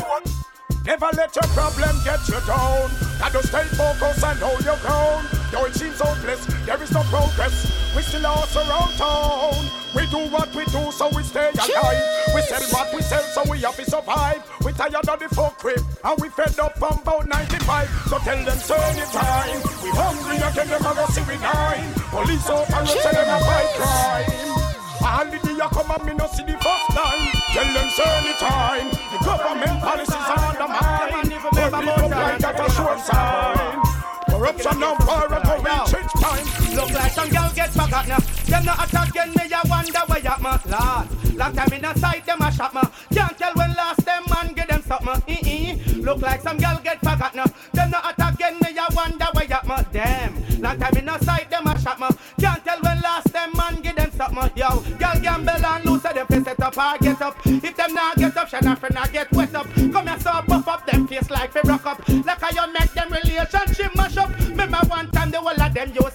[0.87, 3.08] Never let your problem get you down.
[3.29, 5.29] Gotta stay focused and hold your ground.
[5.53, 7.69] Though it seems hopeless, there is no progress.
[7.95, 9.53] We still lost around town.
[9.93, 12.01] We do what we do, so we stay alive.
[12.35, 14.41] We sell what we sell, so we have to survive.
[14.65, 17.89] We tired of the folk crib, and we fed up from about 95.
[18.09, 19.61] So tell them turn it time.
[19.85, 21.93] We hungry again, them a see we nine.
[22.09, 24.49] Police operation, them a fight crime.
[25.05, 27.29] Holiday you come and me no see the first time.
[27.53, 28.98] Tell them turn the time.
[34.67, 36.75] up, so no war go reach its time.
[36.75, 38.19] Look like some girl get back at now.
[38.19, 41.35] Them not attack me I wonder where you my lord.
[41.37, 42.83] Long time in a sight, them a shot ma.
[43.13, 45.37] Can't tell when last them man give them something.
[45.37, 46.05] Mm-mm.
[46.05, 47.45] Look like some girl get back at now.
[47.73, 50.61] Them not attack me I wonder where you my damn.
[50.61, 52.11] Long time in a sight, them a shot ma.
[52.41, 54.51] Can't tell when last them man give them something.
[54.57, 57.37] Yo, girl gamble and lose, so them face set up or get up.
[57.45, 59.67] If them not get up, shut up, friend, I get wet up.
[59.75, 62.09] Come here, so puff up them face like they rock up.
[62.09, 64.31] Like I you make them relationship mash up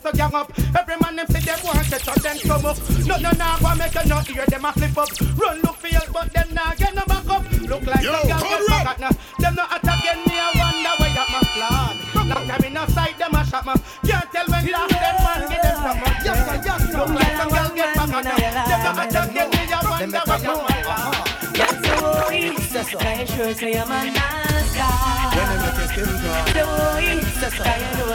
[0.04, 0.51] so gang up.
[0.76, 2.78] Every man them say them want to shut them come up.
[3.08, 5.10] No, no, no, go make you not hear them a flip up.
[5.39, 7.43] Run look for but them now get no back up.
[7.64, 9.12] Look like Yo, the gang get back now.
[9.39, 11.95] Them not attacking me, I wonder where that my plan.
[12.28, 13.74] Long time in a sight, them a shot me.
[14.04, 15.99] Can't tell when last them man give them some.
[16.24, 16.82] Yes, yes.
[16.93, 18.36] Look like the girl get back now.
[18.68, 20.72] Them not attacking me, I wonder where that my
[22.84, 25.31] I sure say I'm a nice guy.
[25.34, 25.47] Know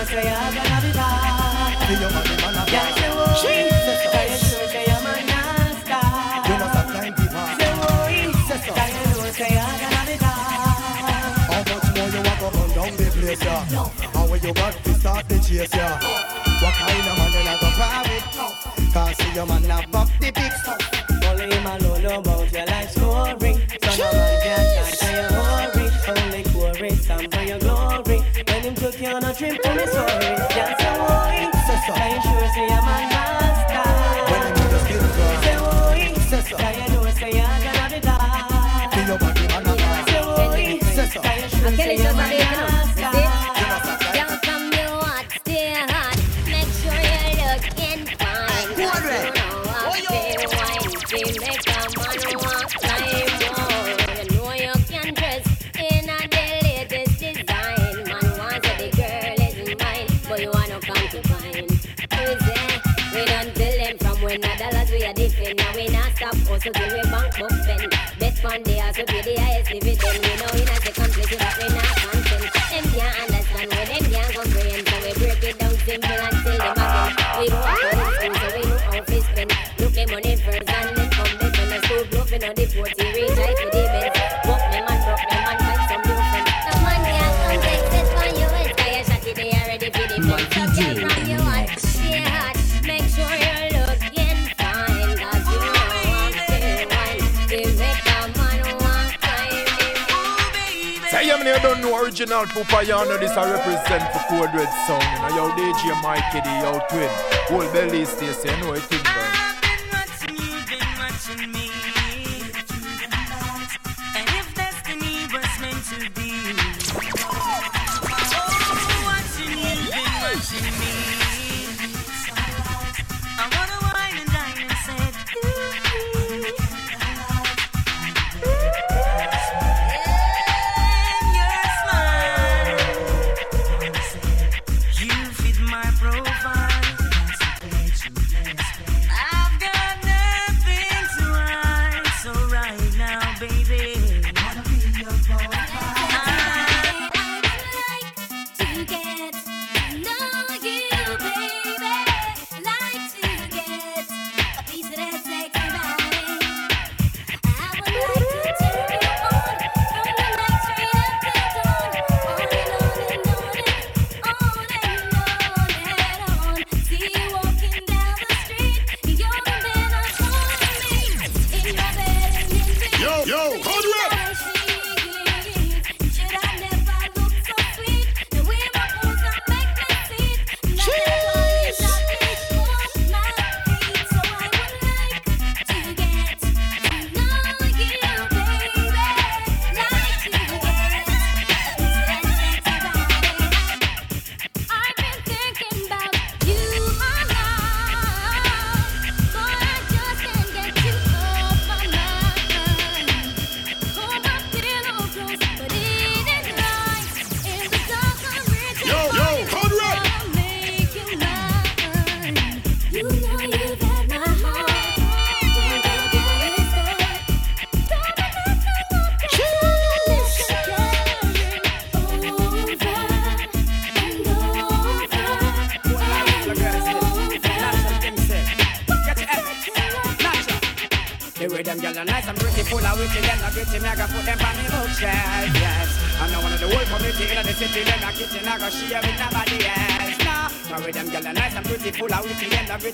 [0.05, 0.85] say I'm gonna
[3.89, 5.89] I sure say I'm a nice.
[6.49, 7.79] You know sometimes I'm gonna.
[11.49, 13.65] How much more you want to run down the place, yeah?
[14.13, 15.99] How will you want to start the chase, yeah?
[16.61, 18.25] What kind of man you not gonna private?
[18.93, 20.78] Cause see your man, I buff the pics.
[101.49, 105.03] you don't know original Pupa, you know this I represent for Code Red Sound.
[105.03, 107.09] You know, yo DJ Mikey, yo twin.
[107.49, 109.38] Whole belly stays, you know it, thing,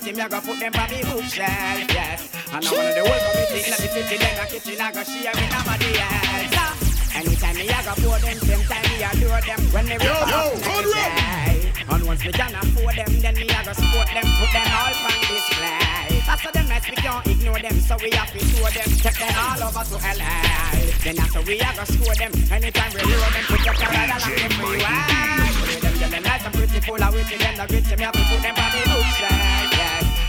[0.05, 2.29] see me, a go put them on me bookshelf, yes.
[2.53, 5.03] And know one of the whole committee in the city, then the kitchen, I go
[5.03, 6.85] share with nobody else.
[7.17, 9.61] Anytime me, a go pour them, same time me, a do them.
[9.73, 13.73] When they rip off, they And once me done pour them, then me, a go
[13.73, 16.21] support them, put them all on display.
[16.29, 19.35] After them mess, we can't ignore them, so we have to show them, take them
[19.41, 20.37] all over to LA.
[21.01, 24.21] Then after we a go score them, anytime we roll them, put your car along
[24.21, 25.81] the freeway.
[25.81, 28.25] Them, them, them, nice and pretty, full of witty, them, the gritty, me have to
[28.29, 29.54] put them by the bookshelf.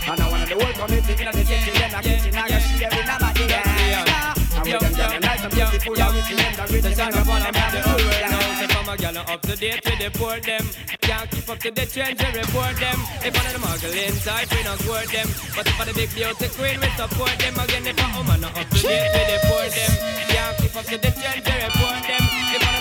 [0.06, 1.26] And I want the whole community in.
[1.26, 4.34] The city, them the kitchen, I go share with nobody, yeah.
[4.54, 7.02] And with them get them nice and pretty, full of witty, them the gritty, me
[7.02, 8.62] have to put them on the bookshelf.
[8.62, 10.64] If I'm a gal up to date with the poor them.
[11.02, 12.98] Can't keep up to the trends, we report them.
[13.26, 15.28] If one of the muggle inside, we don't squirt them.
[15.54, 17.54] But if I'm the big beauty queen, we support them.
[17.58, 19.92] Again, if a woman up to date with the poor them.
[20.30, 22.22] Can't keep up to the trends, we report them.
[22.54, 22.75] If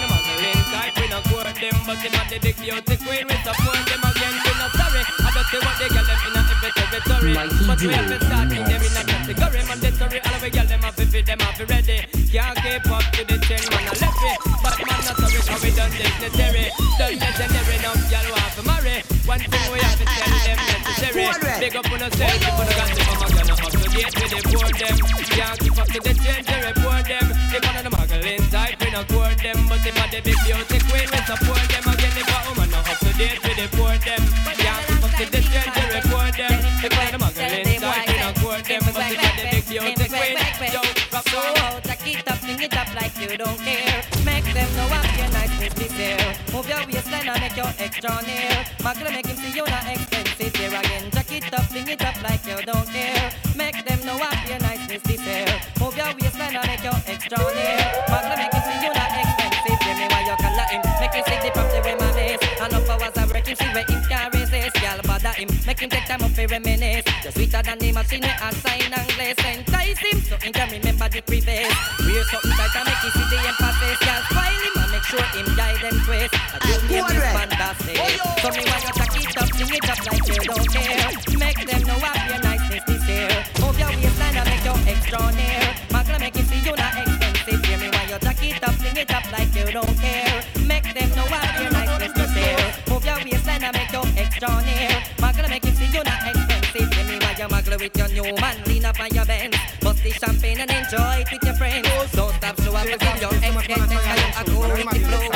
[0.98, 4.36] we don't squirt them But if I'm the big beauty queen, we support them Again,
[4.40, 5.02] we not sorry.
[5.04, 8.18] I don't see what they get them in a every territory But we have to
[8.26, 9.62] start in them in a category.
[9.66, 12.00] Mandatory, all of we get them have to fit them have to ready.
[12.32, 14.38] Can't keep up to the trend, man, I left it.
[14.62, 16.70] But man, not sorry, cause we done necessary.
[17.00, 18.98] Done legendary, now y'all want to marry.
[19.26, 21.26] One thing we have to tell them necessary.
[21.60, 23.45] Big up on ourselves, if we got them, I'm gonna up to
[23.96, 24.96] date with the poor them.
[25.36, 27.28] Can't keep up to the trend, we report them.
[27.56, 29.60] If one of the muggle inside, we not court them.
[29.68, 31.84] But if I the big beauty queen, we support them.
[31.88, 34.22] Again, if a woman not up to date with the poor them.
[34.60, 36.58] Can't keep up to the trend, we report them.
[36.84, 38.82] If one of the muggle inside, we not court them.
[38.84, 40.36] But if I the big beauty queen,
[40.76, 40.82] yo,
[41.16, 44.00] rock So on jack it up, fling it up like you don't care.
[44.28, 46.32] Make them know what your niceness is there.
[46.52, 48.60] Move your waistline and make your extra near.
[48.84, 50.56] Muggle make him see you not expensive.
[50.56, 51.04] Here again.
[51.12, 52.05] Jack it up, fling it
[58.38, 59.80] make him see you not expensive.
[59.82, 60.82] Hear me while you call him.
[61.02, 62.42] Make him see the property with my base.
[62.62, 64.76] Enough hours of work him see where him can resist.
[64.82, 67.06] Girl bother him, make him take time up for reminisce.
[67.24, 69.40] Just sweeter than the machine with a sign and glaze.
[69.44, 71.70] Entice him so he can remember the previous.
[72.06, 73.98] Wear something tight and make him see the emphasis.
[74.06, 76.34] Girl spoil him and make sure him guide them twist.
[76.34, 77.98] A good name is fantastic.
[78.42, 81.35] So me while you jack it up, fling it up like you don't care.
[94.36, 95.04] Extra near.
[95.22, 96.94] Magna make him see you not expensive.
[96.94, 99.56] Hear me while you muggle with your new man, lean up on your bench.
[99.82, 101.88] Bust the champagne and enjoy it with your friends.
[102.12, 105.35] Don't stop, show up until your ex get next and you go with the flow.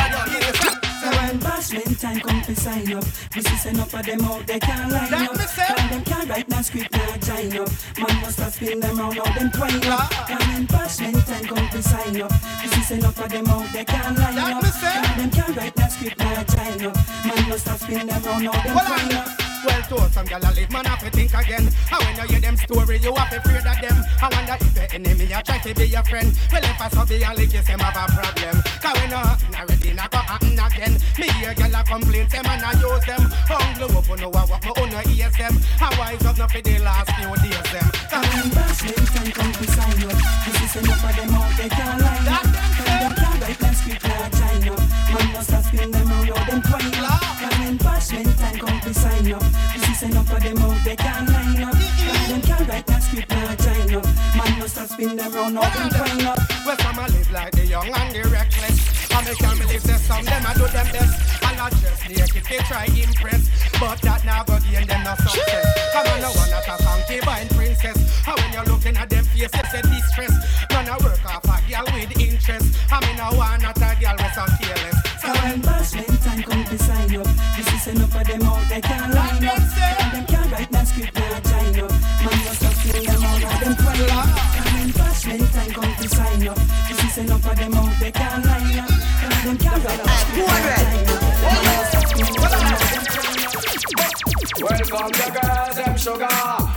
[1.70, 3.03] Bashment time come to sign up.
[3.36, 5.38] We see send up of them out, they can't line up.
[5.38, 7.70] Cause them can't write no script, now join up.
[7.99, 10.09] Man must have spin them round, now them twine up.
[10.09, 12.32] Cause when bashment time come to sign up.
[12.63, 14.63] We see send up of them out, they can't line up.
[14.63, 16.97] Cause them can't write no script, now join up.
[17.26, 20.55] Man must have spin them round, now them twine up Well, to some gyal a
[20.55, 21.68] live, man have to think again.
[21.68, 23.97] And when you hear them story, you have to afraid of them.
[24.22, 26.32] I wonder if your enemy a try to be your friend.
[26.51, 28.55] Well, if I saw the a lick, you say have a problem.
[28.80, 30.93] Cause when you happen already, not go happen again.
[31.20, 33.24] Me hear gyal a complain, them and I use them.
[33.47, 35.55] Hungry up, know what me own ears them.
[35.82, 37.89] I wise up not for the last few days them.
[38.10, 42.43] Bashment time come up We see send up of them out, they can't line up
[42.43, 44.80] Cause them can't write no script, now join up
[45.14, 47.28] Man must have spin them now them twine up
[47.70, 51.30] When bashment time come to sign up see send up of them out, they can't
[51.30, 54.05] line up Cause them can't write no script, now join up
[54.36, 57.51] Man must have spin them round, now them twine up Well, some a live like
[57.51, 58.99] the young and the reckless.
[59.13, 61.13] And me can't believe that some them a do them best.
[61.45, 63.45] And not just naked, they try impress.
[63.80, 65.65] But that now go gain them no success.
[65.93, 67.97] Come on, no one at a concubine princess.
[68.26, 70.34] And when you're looking at them faces, say distress.
[70.72, 72.74] None a work off a girl with interest.
[72.91, 74.97] I mean, no one not a girl with so careless.
[75.22, 77.28] So when bashment time come to sign up
[77.90, 79.58] We see send up of them out, they can't line up.
[79.58, 81.92] And them can't write no script, now join up.
[81.92, 84.28] Man must have spin them round, now them twine up.
[84.58, 86.58] And when bashment time come to sign up.
[86.60, 88.92] See send up of them out, they can't line up.
[89.24, 91.22] And them can't write no script, now join up.
[91.42, 93.10] Man must have spin them round, now them
[94.62, 96.68] Welcome the girls, them sugar.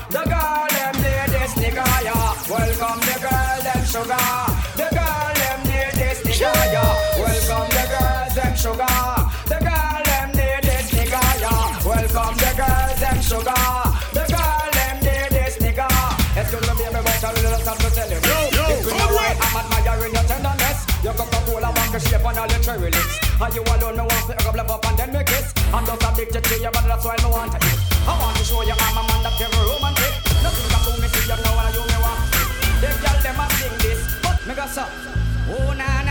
[21.93, 23.19] Coca-Cola a shape on all your cherry lips.
[23.41, 25.53] And you alone me want to up, love up and then me kiss.
[25.73, 27.79] I'm just addicted to you, but that's why me want to eat.
[28.09, 30.13] I want to show you I'm a man that very romantic.
[30.41, 32.21] Nothing can do me see you know what you me want.
[32.81, 34.85] Them girl them a sing this, but me go so.
[35.53, 36.02] Oh na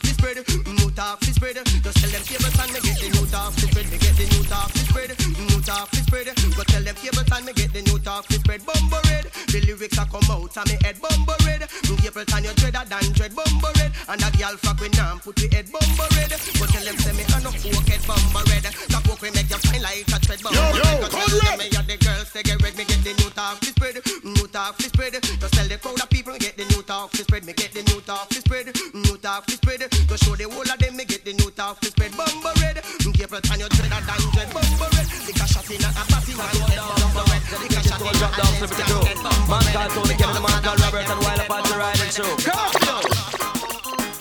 [0.00, 1.56] talk fi spread, new talk fi spread.
[1.56, 3.90] Just tell them cable time me get the new talk fi spread.
[3.90, 6.26] Me get the new talk fi spread, new talk fi spread.
[6.56, 8.64] Go tell them cable time me get the new talk fi spread.
[8.64, 10.96] Bumbo red, the lyrics a come out of me head.
[11.00, 11.68] Bumbo red,
[12.10, 13.34] April time you dreader than dread.
[13.36, 15.68] Bumbo red, and a girl fuck with nam put we head.
[15.70, 18.02] Bumbo red, go tell them say me a no coke head.
[18.08, 20.40] Bumbo red, that coke we make you fine like a thread.
[20.42, 22.74] Bumbo Yo, red, yo, tell them me a the girls they get red.
[22.76, 25.12] Me get the new talk fi spread, new talk fi spread.
[25.22, 27.44] Just tell the crowd of people get the new talk fi spread.
[27.44, 29.89] Me get the new talk fi spread, new talk fi spread.
[29.90, 32.16] To show the whole of them me get the new talk fi spread.
[32.16, 32.82] Bumbo red,
[33.30, 34.48] April time you dreader than dread.
[34.50, 36.82] Bumbo red, lick a shot in a a party man head.
[36.82, 39.06] Bumbo red, lick a shot in a down, slip it through.
[39.46, 42.26] Man called Tony, Kevin, man called Robert, and while up on the riding show.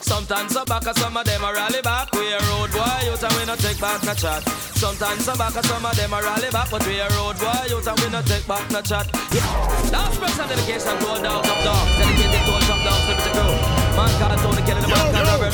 [0.06, 2.14] Sometimes some back, some of them a rally back.
[2.14, 4.44] We a road boy, out and we no take back no chat.
[4.78, 7.88] Sometimes some back, some of them a rally back, but we a road boy, out
[7.88, 9.10] and we no take back no chat.
[9.34, 9.42] Yeah.
[9.90, 13.58] Last special dedication to all dogs up dogs, dedicated to all top dogs, it through.
[13.98, 15.54] Man called Tony, Kelly, the man called Robert,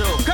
[0.00, 0.33] and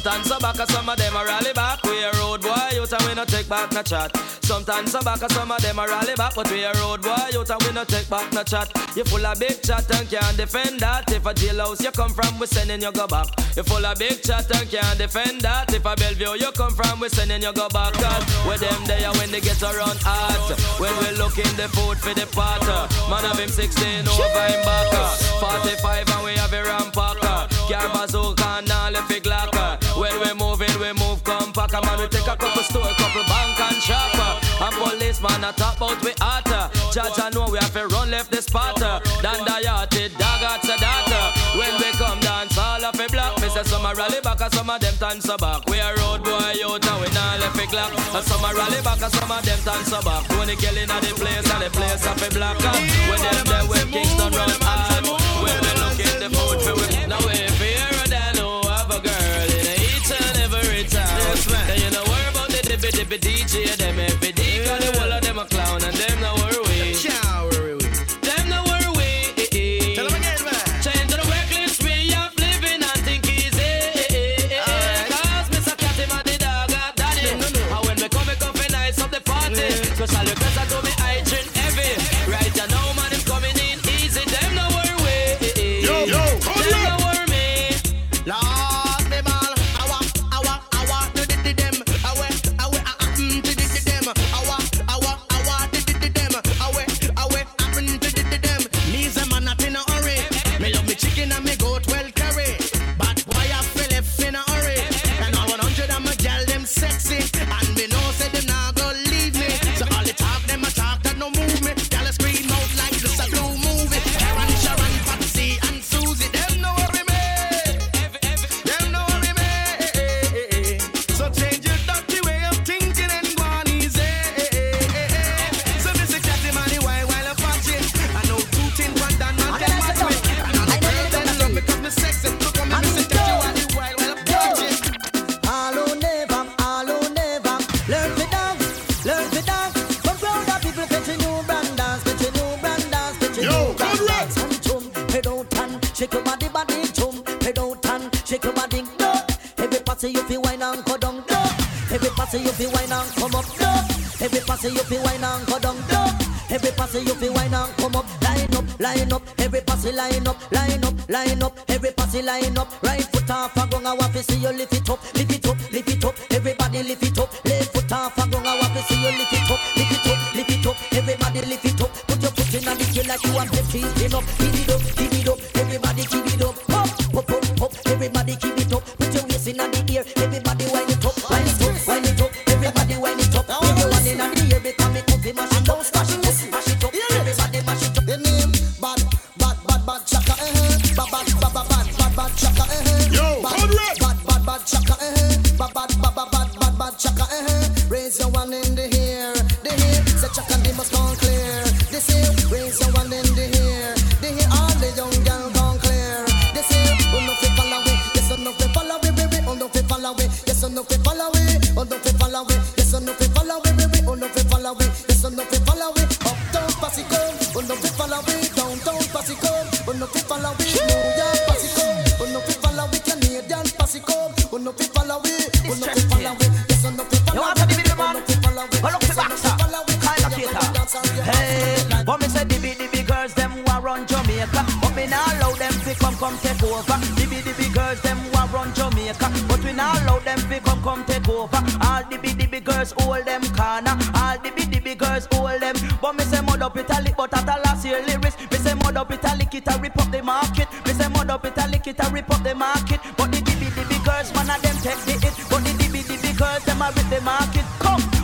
[0.00, 1.84] Sometimes some back, some of them a rally back.
[1.84, 4.16] We a road boy, out and we no take back no chat.
[4.40, 7.50] Sometimes some back, some of them a rally back, but we a road boy, out
[7.50, 8.72] and we no take back no chat.
[8.96, 11.12] You full of big chat and can't defend that.
[11.12, 13.28] If a jailhouse you come from, we sending you go back.
[13.56, 15.68] You full of big chat and can't defend that.
[15.74, 17.92] If a Bellevue you come from, we sending you go back.
[17.92, 20.56] Cause with them there when they get around hot.
[20.80, 22.64] When we looking the food for the pot.
[23.10, 24.88] Man of him 16 over him back.
[25.44, 27.52] 45 and we have a rampacker.
[27.68, 29.26] Car bazooka and all the big
[32.00, 34.16] we take a couple store, couple bank and shop.
[34.60, 36.72] And policeman a top out we hotter.
[36.92, 39.00] Judge I know we have to run left the spotter.
[39.20, 41.20] Dan yachted dog at the data.
[41.56, 43.40] When we come dance all of a block.
[43.40, 45.68] Me say some a rally back and some of them dance a back.
[45.68, 47.92] We a road boy out and we not left a clock.
[48.16, 50.24] And some a rally back and some of them dance a back.
[50.36, 52.56] When they killing at the place and the place of a block.
[52.60, 54.59] When them there when Kingston run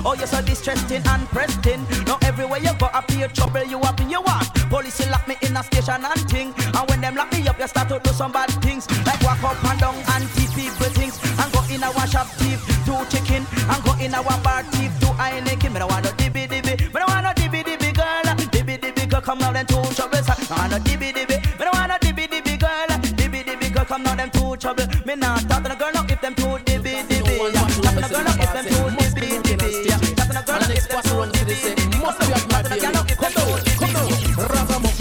[0.06, 1.82] oh you're so distressing and pressing.
[2.06, 4.46] Now everywhere you go, I feel trouble, you up in your want.
[4.70, 6.54] Police lock me in a station and thing.
[6.74, 8.86] And when them lock me up, you start to do some bad things.
[9.04, 11.18] Like walk up and down and teeth people things.
[11.38, 13.42] And go in our shop thief, do chicken.
[13.68, 15.72] And go in our bar thief, do Heineken.
[15.72, 16.78] Me don't want no dibby dibby.
[16.78, 18.26] Me don't want no dibby dibby girl.
[18.54, 20.22] Dibby dibby girl, come now them two trouble.
[20.22, 21.15] Don't want no dibby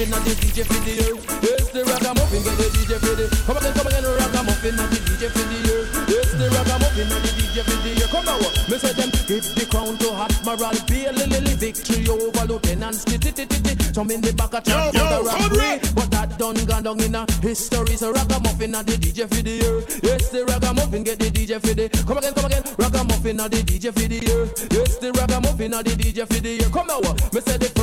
[0.06, 1.16] Ragamuffin and the DJ for the year.
[1.42, 3.26] Yes, the ragamuffin get the DJ for the.
[3.46, 5.82] Come again, come again, ragamuffin and the DJ for the year.
[6.06, 8.10] Yes, the ragamuffin and the DJ for the year.
[8.14, 12.46] Come now, uh, me say them give the crown to Admiral Bailey, Lily, victory over
[12.46, 13.50] Lieutenant Stitchie,
[13.96, 15.82] Some in the back of Yo, town, yo, and Conrad.
[15.96, 17.98] But that done gone down in a history.
[17.98, 19.82] So ragamuffin and the DJ for the year.
[20.06, 21.90] Yes, the ragamuffin get the DJ for the.
[22.06, 24.46] Come again, come again, ragamuffin and the DJ for the year.
[24.70, 26.70] Yes, the ragamuffin and the DJ for the year.
[26.70, 27.25] Come now, the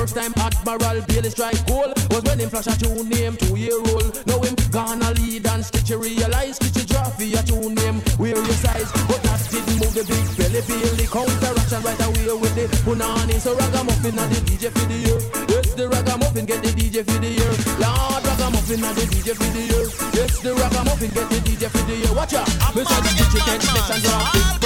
[0.03, 3.79] first time Admiral Bailey strike goal was when him flash a two name two year
[3.95, 4.11] old.
[4.27, 8.59] Now him gonna lead and Stitchie realize Stitchie drop for your two name where your
[8.59, 13.39] size, but that didn't move the big belly Bailey counteraction right away with the punani.
[13.39, 15.21] So ragamuffin and the DJ for the year.
[15.47, 17.53] Yes, the ragamuffin get the DJ for the year.
[17.79, 19.87] Lord ragamuffin and the DJ for the year.
[20.19, 22.13] Yes, the ragamuffin get the DJ for the year.
[22.15, 24.62] Watch out, the DJ next and drop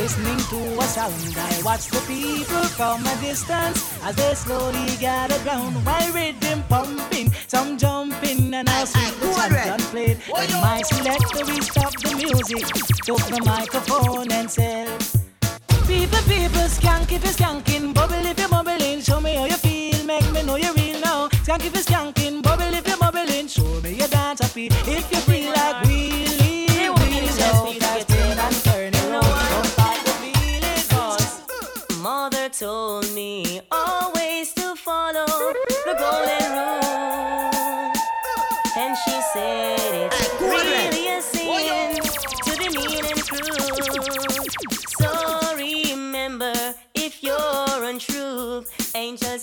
[0.00, 1.36] listening to a sound.
[1.36, 7.30] I watch the people from a distance as they slowly gather round while rhythm pumping,
[7.46, 10.18] some jumping, and I see the champion played.
[10.40, 12.64] And my selector, we stopped the music,
[13.04, 14.88] took the microphone and said.
[15.86, 20.02] People, people, skank if you're skanking, bubble if you're bubbling, show me how you feel,
[20.06, 21.28] make me know you're real now.
[21.44, 24.68] Skank if you're skanking, bubble if you're bubbling, show me your dance happy.
[24.96, 25.59] If you feel like
[32.60, 37.90] told me always to follow the golden rule.
[38.76, 42.02] And she said it's really a sin
[42.44, 44.44] to the mean and cruel.
[45.00, 45.10] So
[45.56, 46.52] remember,
[46.94, 49.42] if you're untrue, angels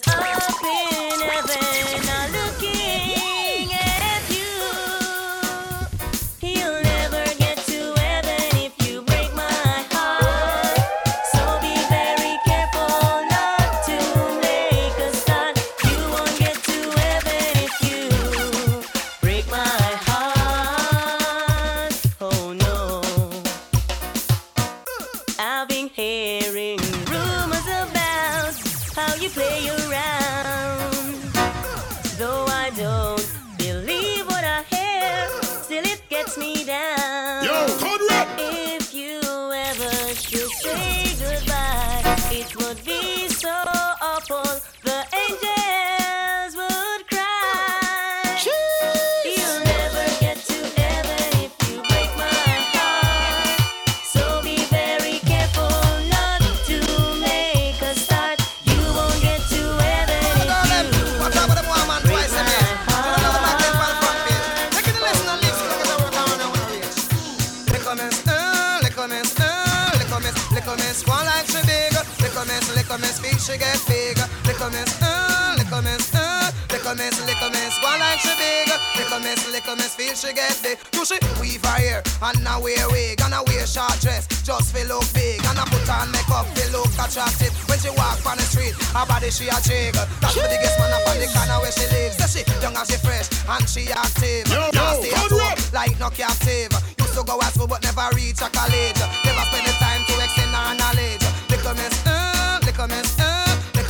[80.38, 80.78] get
[81.08, 84.88] she weave her hair and now wear wig and I wear short dress just feel
[84.88, 87.56] look big and I put on makeup feel look attractive.
[87.68, 90.06] When she walk on the street, her body she a jiggle.
[90.22, 92.20] That's the biggest man up on the corner where she lives.
[92.20, 94.46] Say she young and she fresh and she active.
[94.52, 96.72] Yo, yo, stay at home like no captive.
[97.00, 99.00] Used to go at school but never reach a college.
[99.26, 101.24] Never spend the time to extend her knowledge.
[101.50, 103.37] Little miss, uh, little miss, uh,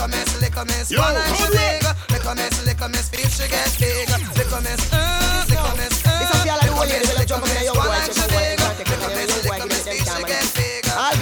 [0.08, 0.92] little miss, little miss.
[0.92, 1.80] Yo, One like she Conrad.
[1.82, 2.12] big.
[2.12, 4.10] Little miss, little miss, feel she get big.
[4.38, 7.08] Little miss, uh, little miss, uh, It's a feel like the little whole lady miss,
[7.08, 7.62] will little jump in miss.
[7.62, 8.58] a young One boy, like she young boy, big.
[8.58, 10.24] can't take it, Little young miss, boy, little give me miss, ten feel she time,
[10.28, 10.67] get big.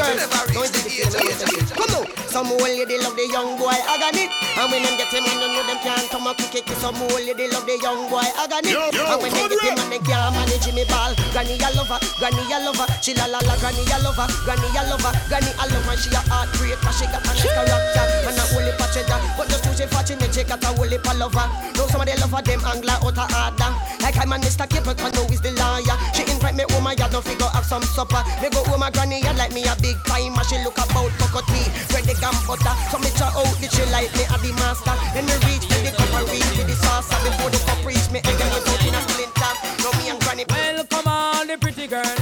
[0.06, 1.66] All She girls, never don't reach the take age of it, eighteen.
[1.74, 5.26] Come on, some old lady love the young boy agony, and when them get him
[5.26, 6.68] you know them can't come up quick.
[6.78, 9.82] Some old lady love the young boy agony, Yo, yo, and when they get him
[9.82, 11.12] on, they can't manage him ball.
[11.34, 14.82] Granny a lover, granny a lover, she la la la, granny a lover, granny a
[14.86, 18.46] lover, granny a lover, she a heartbreak, cause she got an nice character and a
[18.54, 21.46] holy patchetta, but just too she fortunate, she got a holy lover.
[21.74, 23.72] Know some of the lover them angler out a harder.
[24.06, 24.70] Like I'm a Mr.
[24.70, 25.98] Capleton, know is the lawyer.
[26.14, 28.22] She invite me home, I got no figure have some supper.
[28.42, 30.44] Me go home, my granny yard like me a big timer.
[30.44, 32.76] She look about cocoa tea, bread the gum butter.
[32.92, 34.96] So me try out the she like me a the master.
[35.14, 37.18] Then me reach to the cup and reach to the saucer.
[37.24, 39.52] Before the cup reach me, egg and me put in a splinter.
[39.82, 40.46] Now me and granny.
[40.50, 42.16] Welcome on the pretty girl.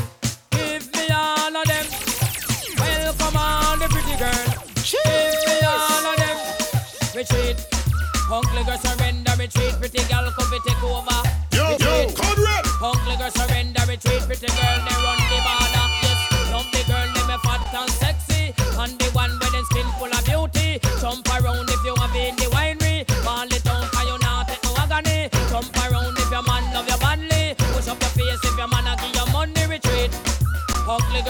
[0.51, 1.85] Give me all of them.
[2.79, 4.45] Welcome on the pretty girl.
[4.83, 6.37] Give me all of them.
[7.15, 7.57] Retreat.
[8.31, 9.73] Uncle girl surrender, retreat.
[9.79, 11.19] Pretty girl come fi take over.
[11.53, 12.17] Yo, yo, Retreat.
[12.17, 12.65] Conrad.
[12.81, 14.21] Uncle girl surrender, retreat.
[14.25, 14.92] Pretty girl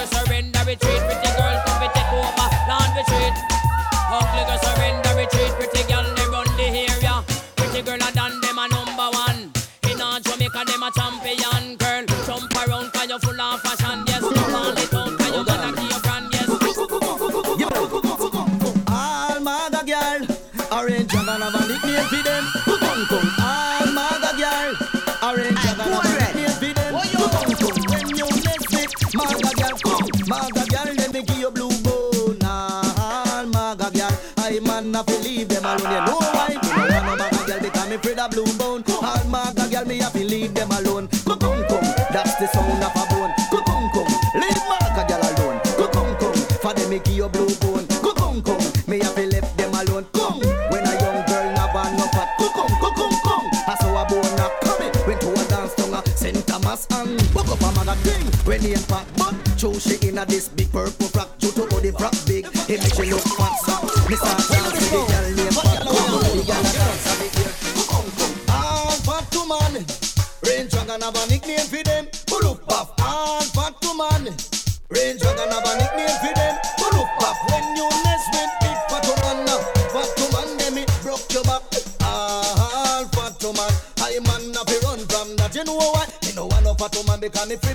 [0.06, 1.00] Surrender, retreat.
[1.00, 1.23] Pretty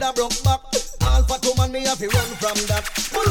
[0.10, 0.62] me broke back.
[1.06, 2.86] All fat to man, me have to run from that.
[3.14, 3.30] Pull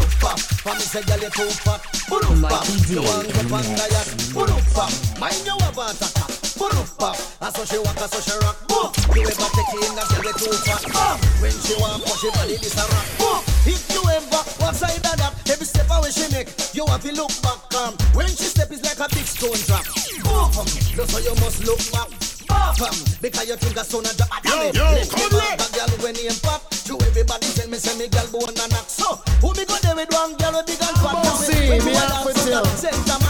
[0.63, 1.81] for me say girl you too fat.
[2.07, 4.09] Pull you want go pan diet.
[4.33, 6.29] Pull up mind you have a attack.
[6.59, 7.19] Pull up puff,
[7.67, 8.59] she walk, I saw she rock.
[8.69, 10.85] Boom, you ever take in a girl you too fat.
[10.95, 13.09] Ah, when she want push she body this a rock.
[13.19, 17.03] Boom, If you ever walk side of that, every step away she make, you have
[17.03, 17.59] to look back.
[17.75, 19.87] Um, when she step is like a big stone drop.
[20.23, 22.28] Boom, that's how you must look back.
[22.49, 24.31] Bam, because you think a son of drop.
[24.45, 26.65] Yo, yo, come back, a girl when name pop.
[26.89, 28.89] To everybody tell me, say me girl born and knock.
[28.89, 31.21] So, who me go there with one girl with big and fat?
[31.21, 32.65] Bossy, me have with you.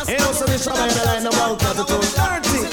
[0.07, 2.07] Ain't no solution in the line about attitude.
[2.15, 2.71] Dirty.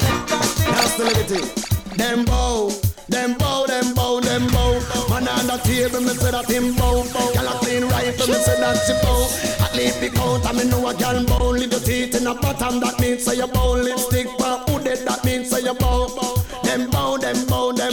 [0.70, 1.66] That's the liberty.
[1.96, 2.70] Them bow,
[3.08, 4.78] them bow, them bow, them bow.
[5.08, 7.02] Man on the table, me say that him bow.
[7.32, 9.64] Girl a clean rifle, me say that she bow.
[9.64, 11.50] At least out, and me know a girl bow.
[11.50, 13.74] Little teeth in a bottom, that means say you bow.
[13.74, 14.25] Lipstick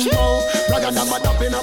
[0.04, 0.44] them bow.
[0.70, 1.62] Ragga dabba dab in a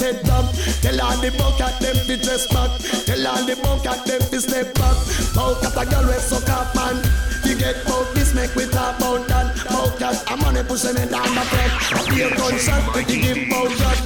[0.00, 0.46] head dab.
[0.80, 2.70] Tell all the bucket them fi dress back.
[3.06, 4.96] Tell all the bucket them fi step back.
[5.34, 6.96] Bout at a girl with suck up man.
[7.44, 9.56] You get bout this, make we talk bout that.
[9.68, 11.72] Bout that, I'm on pushing it down the front.
[11.92, 13.98] A beer gunshot, we can give bout that.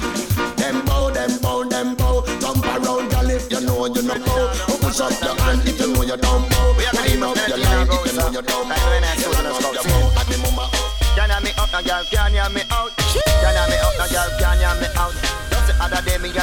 [0.57, 2.25] Them bow, them bow, them bow.
[2.41, 4.51] Jump around, girl, if you know you know bow.
[4.67, 6.75] Oh, push up your hand if you know you don't bow.
[6.93, 8.89] Line up your line if you know you don't bow.
[8.89, 10.37] Line up your mouth at the.
[11.17, 12.03] Can you me up, girl?
[12.11, 12.53] Can you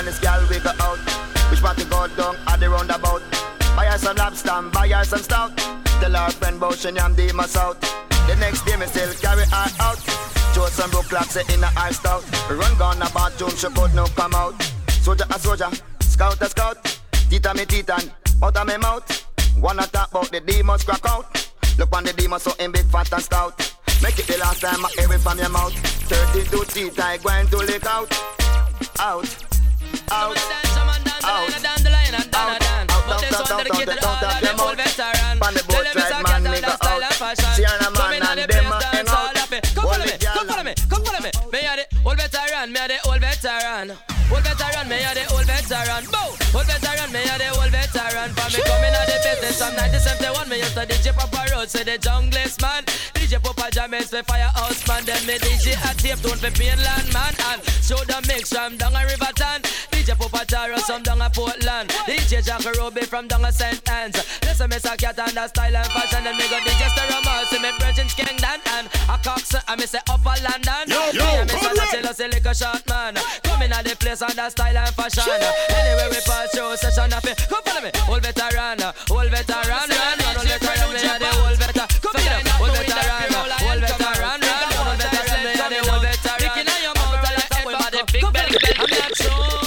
[0.05, 0.98] and this girl we go out.
[1.50, 3.22] Which part to go down at the roundabout?
[3.76, 5.57] Buy her some lobster, and buy her some stout.
[5.57, 7.80] Tell her friend about she yam the south.
[8.28, 9.98] The next day, me still carry her out.
[10.55, 12.22] Show some broke clocks in a ice stout.
[12.50, 14.61] Run gone a bathroom, she could no come out.
[15.00, 16.76] Soldier a soldier, scout a scout.
[17.30, 19.09] Tita me titan, out of me mouth.
[19.59, 21.50] Wanna talk about the demons crack out.
[21.78, 23.57] Look on the demons so in big fat and stout.
[24.02, 25.72] Make it the last time I hear it from your mouth.
[25.72, 28.12] 32 teeth, I going to lick out.
[28.98, 29.53] Out.
[30.11, 30.55] Out.
[35.55, 37.38] The boat ride, man, nigga out.
[37.55, 39.34] See her a man and them a hang out.
[39.74, 41.30] Come follow me, come follow me, come follow me.
[41.53, 43.95] Me the old veteran, me the old veteran.
[44.32, 46.05] Old veteran, me the old veteran.
[46.11, 46.34] Bow.
[46.55, 48.30] Old veteran, me the old veteran.
[48.34, 51.84] For me coming out the business from 1971, me used to DJ Papa Road, say
[51.84, 52.84] the junglist man.
[53.14, 55.05] DJ Papa James, the firehouse man.
[55.05, 57.34] Then me DJ a tape tune for Painland man.
[57.53, 59.62] And show the mix from down a Riverton.
[59.62, 59.64] DJ
[60.15, 61.91] Papa Taro, some down a Portland.
[62.07, 63.81] DJ Jack Ruby from down a St.
[63.91, 64.17] Anne's.
[64.43, 66.25] Listen, say cat and the style and fashion.
[66.25, 68.61] Then me go DJ Stereo see me Virgin Kingdom.
[68.75, 70.87] And a Cox, and me say Upper London.
[70.87, 72.05] Yo, yo, me, and come say, on.
[72.05, 73.15] say, say, like a short man.
[73.43, 75.25] Coming at the place on the style and fashion.
[75.27, 77.37] Anyway, we pass through session of it.
[77.49, 78.79] Come follow me, old veteran,
[79.11, 81.89] old veteran, run, run, old veteran, a the old veteran.
[82.03, 82.15] Come
[82.61, 83.31] old veteran,
[83.65, 86.39] old veteran, run, old veteran, a the old veteran.
[86.39, 88.59] Picking on your mouth like that boy with the big belly.
[88.79, 89.64] I'm not sure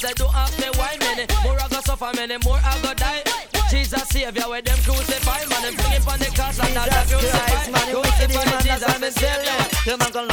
[0.00, 3.22] God, don't ask me why many more I go suffer, many more I go die.
[3.70, 7.04] Jesus Savior, where them crucify, man, them bring him on the cross and not the
[7.04, 7.92] crucify.
[7.92, 9.60] Crucify Jesus, me Savior.
[9.86, 10.29] You man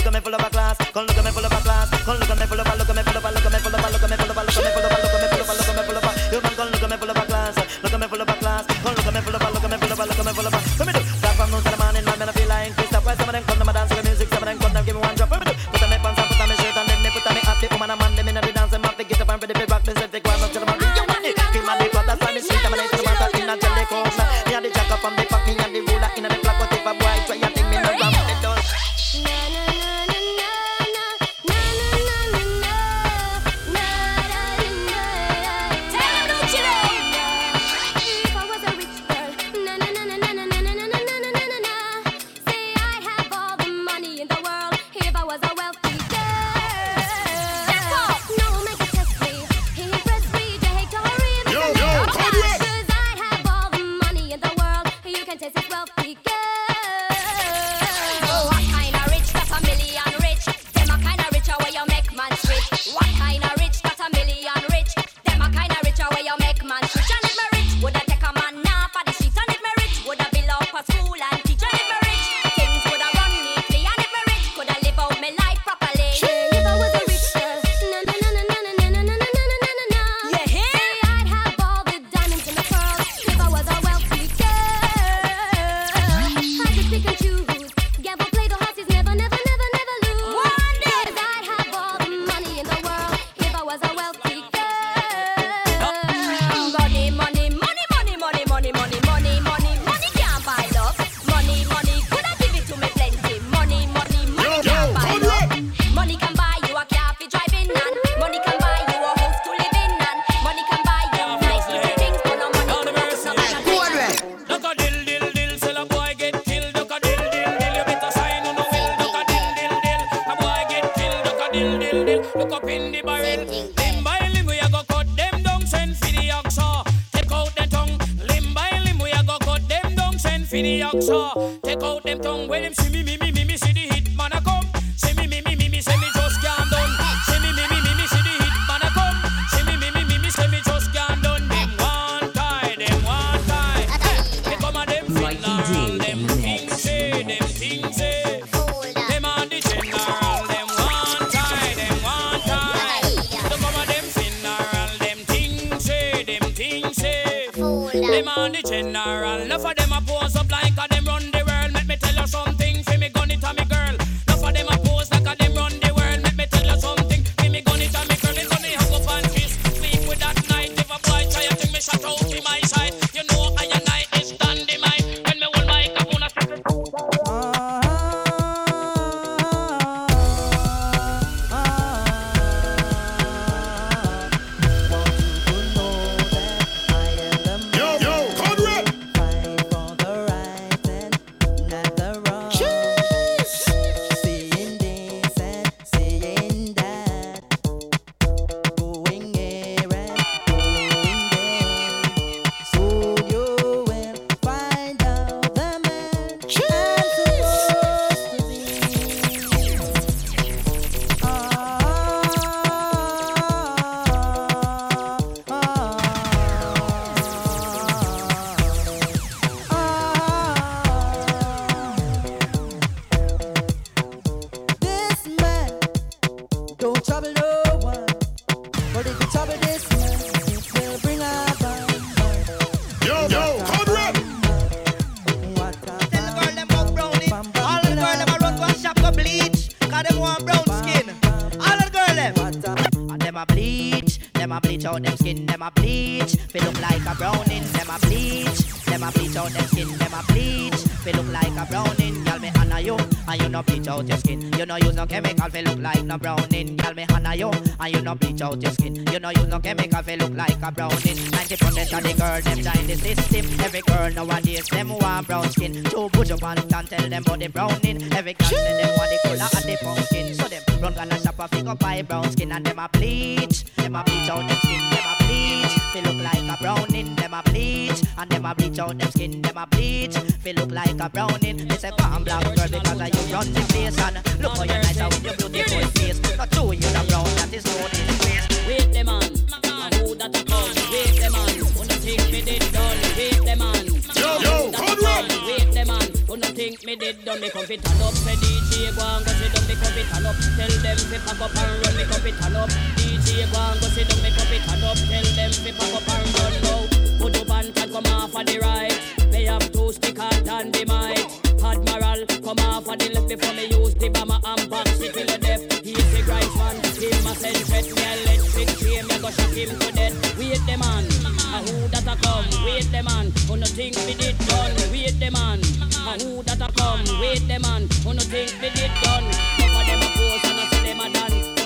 [260.89, 261.88] look like a browning.
[261.88, 263.46] 90% of the girl them join the system.
[263.59, 265.84] Every girl nowadays them want brown skin.
[265.86, 268.14] Two your pants and tell them about the browning.
[268.14, 270.34] Every girl say them want the color of the pumpkin.
[270.34, 273.64] So them run gonna shop a figure buy brown skin and them a bleach.
[273.76, 274.82] Them a bleach out them skin.
[274.92, 275.74] Them a bleach.
[275.92, 277.16] Feel look like a browning.
[277.16, 279.42] Them a bleach and them a bleach out them skin.
[279.42, 280.18] Them a bleach.
[280.18, 281.68] Feel look like a browning.
[281.68, 284.70] They say come black girl because of you run the place and look how you
[284.70, 286.38] nice with your beautiful face.
[286.38, 288.68] Not true you the brown that is no disgrace.
[288.68, 290.72] Wait the man, a who that a come?
[290.92, 292.97] Wait the man, no think me did done?
[293.18, 293.86] Wait the man,
[294.16, 295.30] Yo, yo, who that a Conrad.
[295.30, 295.47] come?
[295.47, 297.39] Wait the man, no think me did done?
[297.42, 300.08] Me come fit turn up, say DJ go and go sit down, me come fit
[300.12, 300.36] turn up.
[300.58, 302.70] Tell them fi pack up and run, me come fit turn up.
[302.97, 304.97] DJ go and go sit down, me come fit turn up.
[304.97, 306.82] Tell them fi pack up and run now.
[307.20, 308.96] Put up and tag come off of the right.
[309.32, 311.26] Me have two stick hard and the mic.
[311.64, 315.26] Admiral come off of the left before me use the bomber and box it till
[315.26, 315.64] the death.
[315.84, 320.37] He's the grind man, him me electric chain, go him to death.
[320.37, 321.05] Wait the man,
[321.53, 322.65] a who that a come?
[322.65, 324.74] Wait the man, who no think me did done?
[324.91, 325.59] Wait the man,
[326.07, 327.03] a who that a come?
[327.19, 329.25] Wait the man, who no think me did done?
[329.25, 331.57] Enough of them a pose and I say them a done.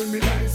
[0.00, 0.47] in me life.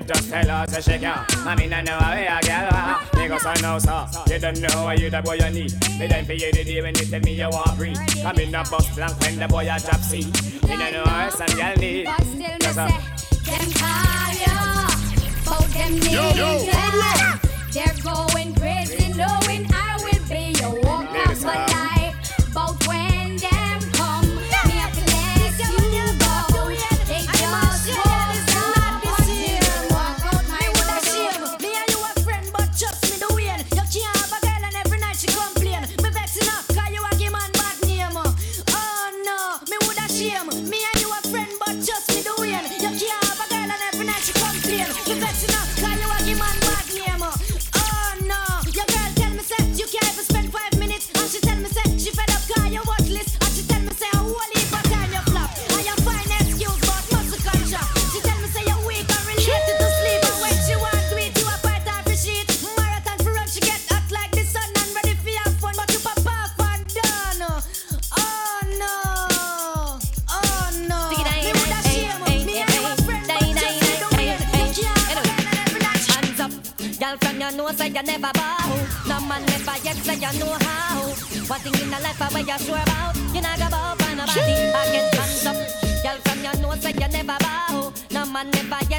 [0.00, 1.24] if just tell her to shake ya.
[1.44, 3.00] I mean, I know how a girl are.
[3.12, 5.72] Because I know, sir, you don't know how you the boy you need.
[5.98, 7.94] Me then for you the day when you tell me you want free.
[8.24, 10.26] I mean I bust blank when the boy a drop seat.
[10.68, 12.06] Me don't know how some girl need.
[12.06, 12.90] But still, me say,
[13.46, 14.86] them fire,
[15.44, 17.44] both them niggas.
[17.72, 21.67] They're going crazy knowing I will be your walk.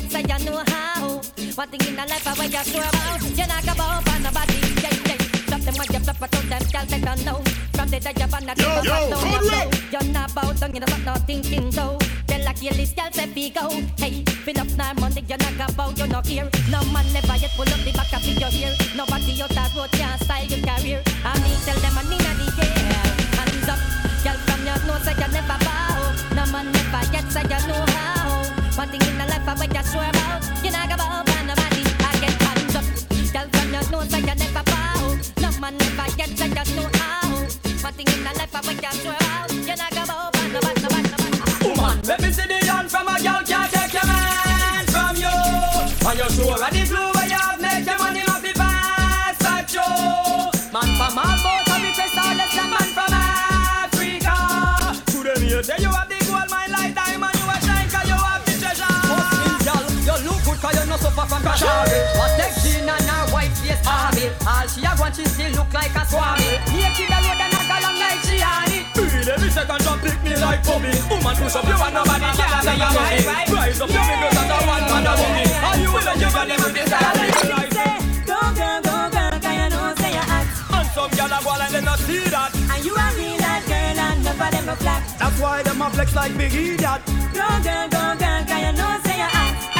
[0.09, 1.21] Say you know how.
[1.55, 3.21] One thing in the life I where you sure about.
[3.21, 4.59] You not go bow for nobody.
[4.81, 5.19] Yeah, yeah.
[5.47, 7.39] Stop them when you flip it out them, girl they don't know.
[7.73, 9.43] From the day you're on the Yo, yo, you up.
[9.43, 9.65] flow.
[9.91, 11.97] You're not bow down, you know what not thinking so.
[12.27, 13.69] Tell a kill this girl say fi go.
[13.97, 16.49] Hey, fill up now money, you're not go bow, you not here.
[16.71, 18.73] No man never yet pull up the back of your ear.
[18.95, 21.01] Nobody out that road can style your career.
[21.23, 22.67] I me tell them I need a the.
[23.37, 23.79] Hands up,
[24.23, 26.15] girl from your nose say you never bow.
[26.35, 28.18] No man never yet say you know how.
[28.79, 29.75] One thing in the life I where oh.
[29.75, 30.63] you sure about.
[30.63, 31.83] You not go bow for nobody.
[31.99, 32.85] I get hands up,
[33.33, 35.19] girl from your nose say you never bow.
[35.41, 37.27] No man never yet say you know how.
[37.83, 38.87] One thing in the life I where oh.
[38.87, 39.51] you sure about.
[39.51, 40.79] You not go bow for nobody.
[41.75, 42.58] Woman, let me see the
[65.09, 66.45] All she a want, she still look like a swami.
[66.69, 68.85] Naked a road and a galang like Gianni.
[68.93, 70.93] Feel every second jump pick me like Bobby.
[71.09, 73.25] Woman push up you and nobody can say you money.
[73.49, 75.49] Rise up your fingers as a one man a woman.
[75.49, 77.17] And you will let your body with this style.
[78.29, 80.45] Go girl, go girl, you know say you hot.
[80.77, 82.53] And some gyal a go and they not see that.
[82.53, 85.01] And you a real hot girl and none of them a flat.
[85.17, 87.01] That's why them a flex like Big Idiot.
[87.33, 89.78] Go girl, go girl, 'cause you know say you're hot.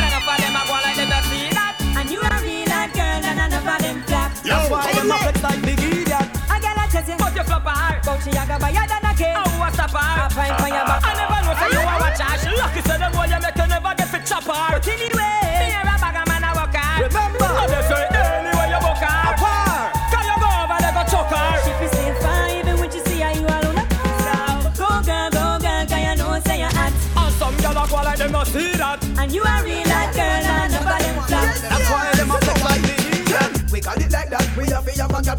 [4.80, 6.27] Why them a flex like Big Idiot.
[6.49, 8.01] A girl a you, But you flop her.
[8.06, 9.35] but she a go buy than a cake.
[9.35, 10.22] Oh, what's her?
[10.23, 10.98] A pint for your back.
[10.98, 10.98] I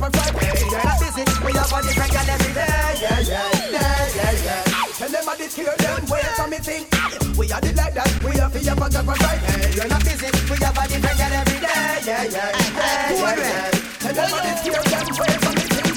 [0.01, 0.71] a young girl for Friday.
[0.71, 1.25] You're not busy.
[1.45, 2.67] We have a different girl every day.
[3.01, 4.97] Yeah, yeah, yeah, yeah, yeah.
[4.97, 6.05] Tell them I did hear them.
[6.09, 6.89] Wait for me think.
[7.37, 8.09] We had it like that.
[8.25, 9.73] We have a young girl for Friday.
[9.77, 10.29] You're not busy.
[10.49, 11.69] We have a different girl every day.
[12.05, 12.81] Yeah, yeah, yeah,
[13.13, 13.71] yeah, yeah.
[14.01, 15.07] Tell them I did hear them.
[15.21, 15.97] Wait for me think.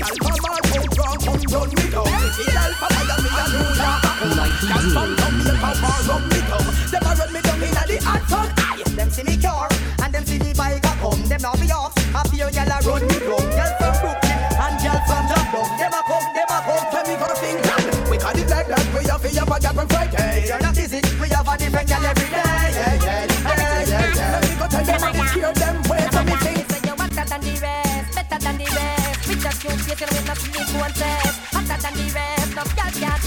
[0.00, 2.08] Girl from all road wrong, come run me down.
[2.32, 3.90] See girl from all me a do ya.
[4.22, 6.66] Girl from Jamaica far run me down.
[6.88, 8.48] Them a run me down inna the hot sun.
[8.96, 9.68] Them see me car
[10.02, 11.22] and them see the bike a come.
[11.28, 12.01] Them now be off.
[12.14, 13.44] A few gyal a run me down.
[13.56, 15.68] Gyal from Brooklyn and gyal from Dublin.
[15.80, 18.10] Them a come, them a come to me for England.
[18.10, 18.84] We got it like that.
[18.92, 20.44] We have a gyal from Friday.
[20.46, 21.00] You're not busy.
[21.20, 22.36] We have a different gyal every day.
[22.36, 23.32] Yeah, yeah,
[23.88, 25.76] yeah, go tell them I hear them.
[25.88, 26.68] Wait for me think.
[26.68, 29.28] Say hotter than the rest, better than the rest.
[29.28, 31.40] With just you face, you with no sleep one test.
[31.48, 33.22] Hotter than the rest, no girl can't.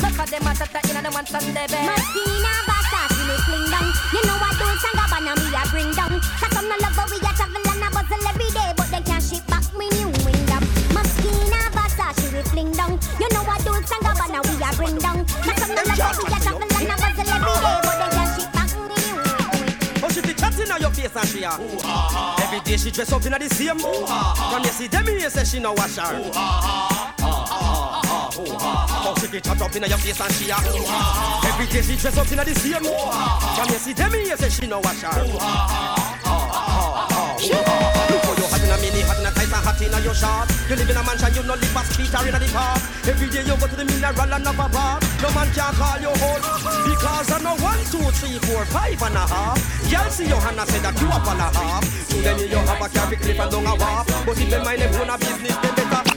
[0.00, 2.11] None of them a tata in and want best.
[21.42, 25.06] Face and she a Every day she dress up in a the same From them
[25.06, 26.20] here say she no wash her
[29.04, 30.56] Oh, she be chat up in your face and she a
[31.46, 34.80] Every day she dress up in a the same From them here say she no
[34.80, 35.22] wash her
[38.72, 40.76] Hot in a mini, hot in a tight and hot in a your short You
[40.80, 42.80] live in a mansion, you no live a street or in a the park.
[43.04, 46.00] Every day you go to the mineral and have a bar No man can call
[46.00, 46.40] you old
[46.88, 49.60] Because I know one, two, three, four, five and a half.
[49.92, 51.84] Girl see your hand and say that you up and a half.
[51.84, 54.08] So then you have a carry clip and don't a walk.
[54.24, 56.11] But if them mind them own a business, then better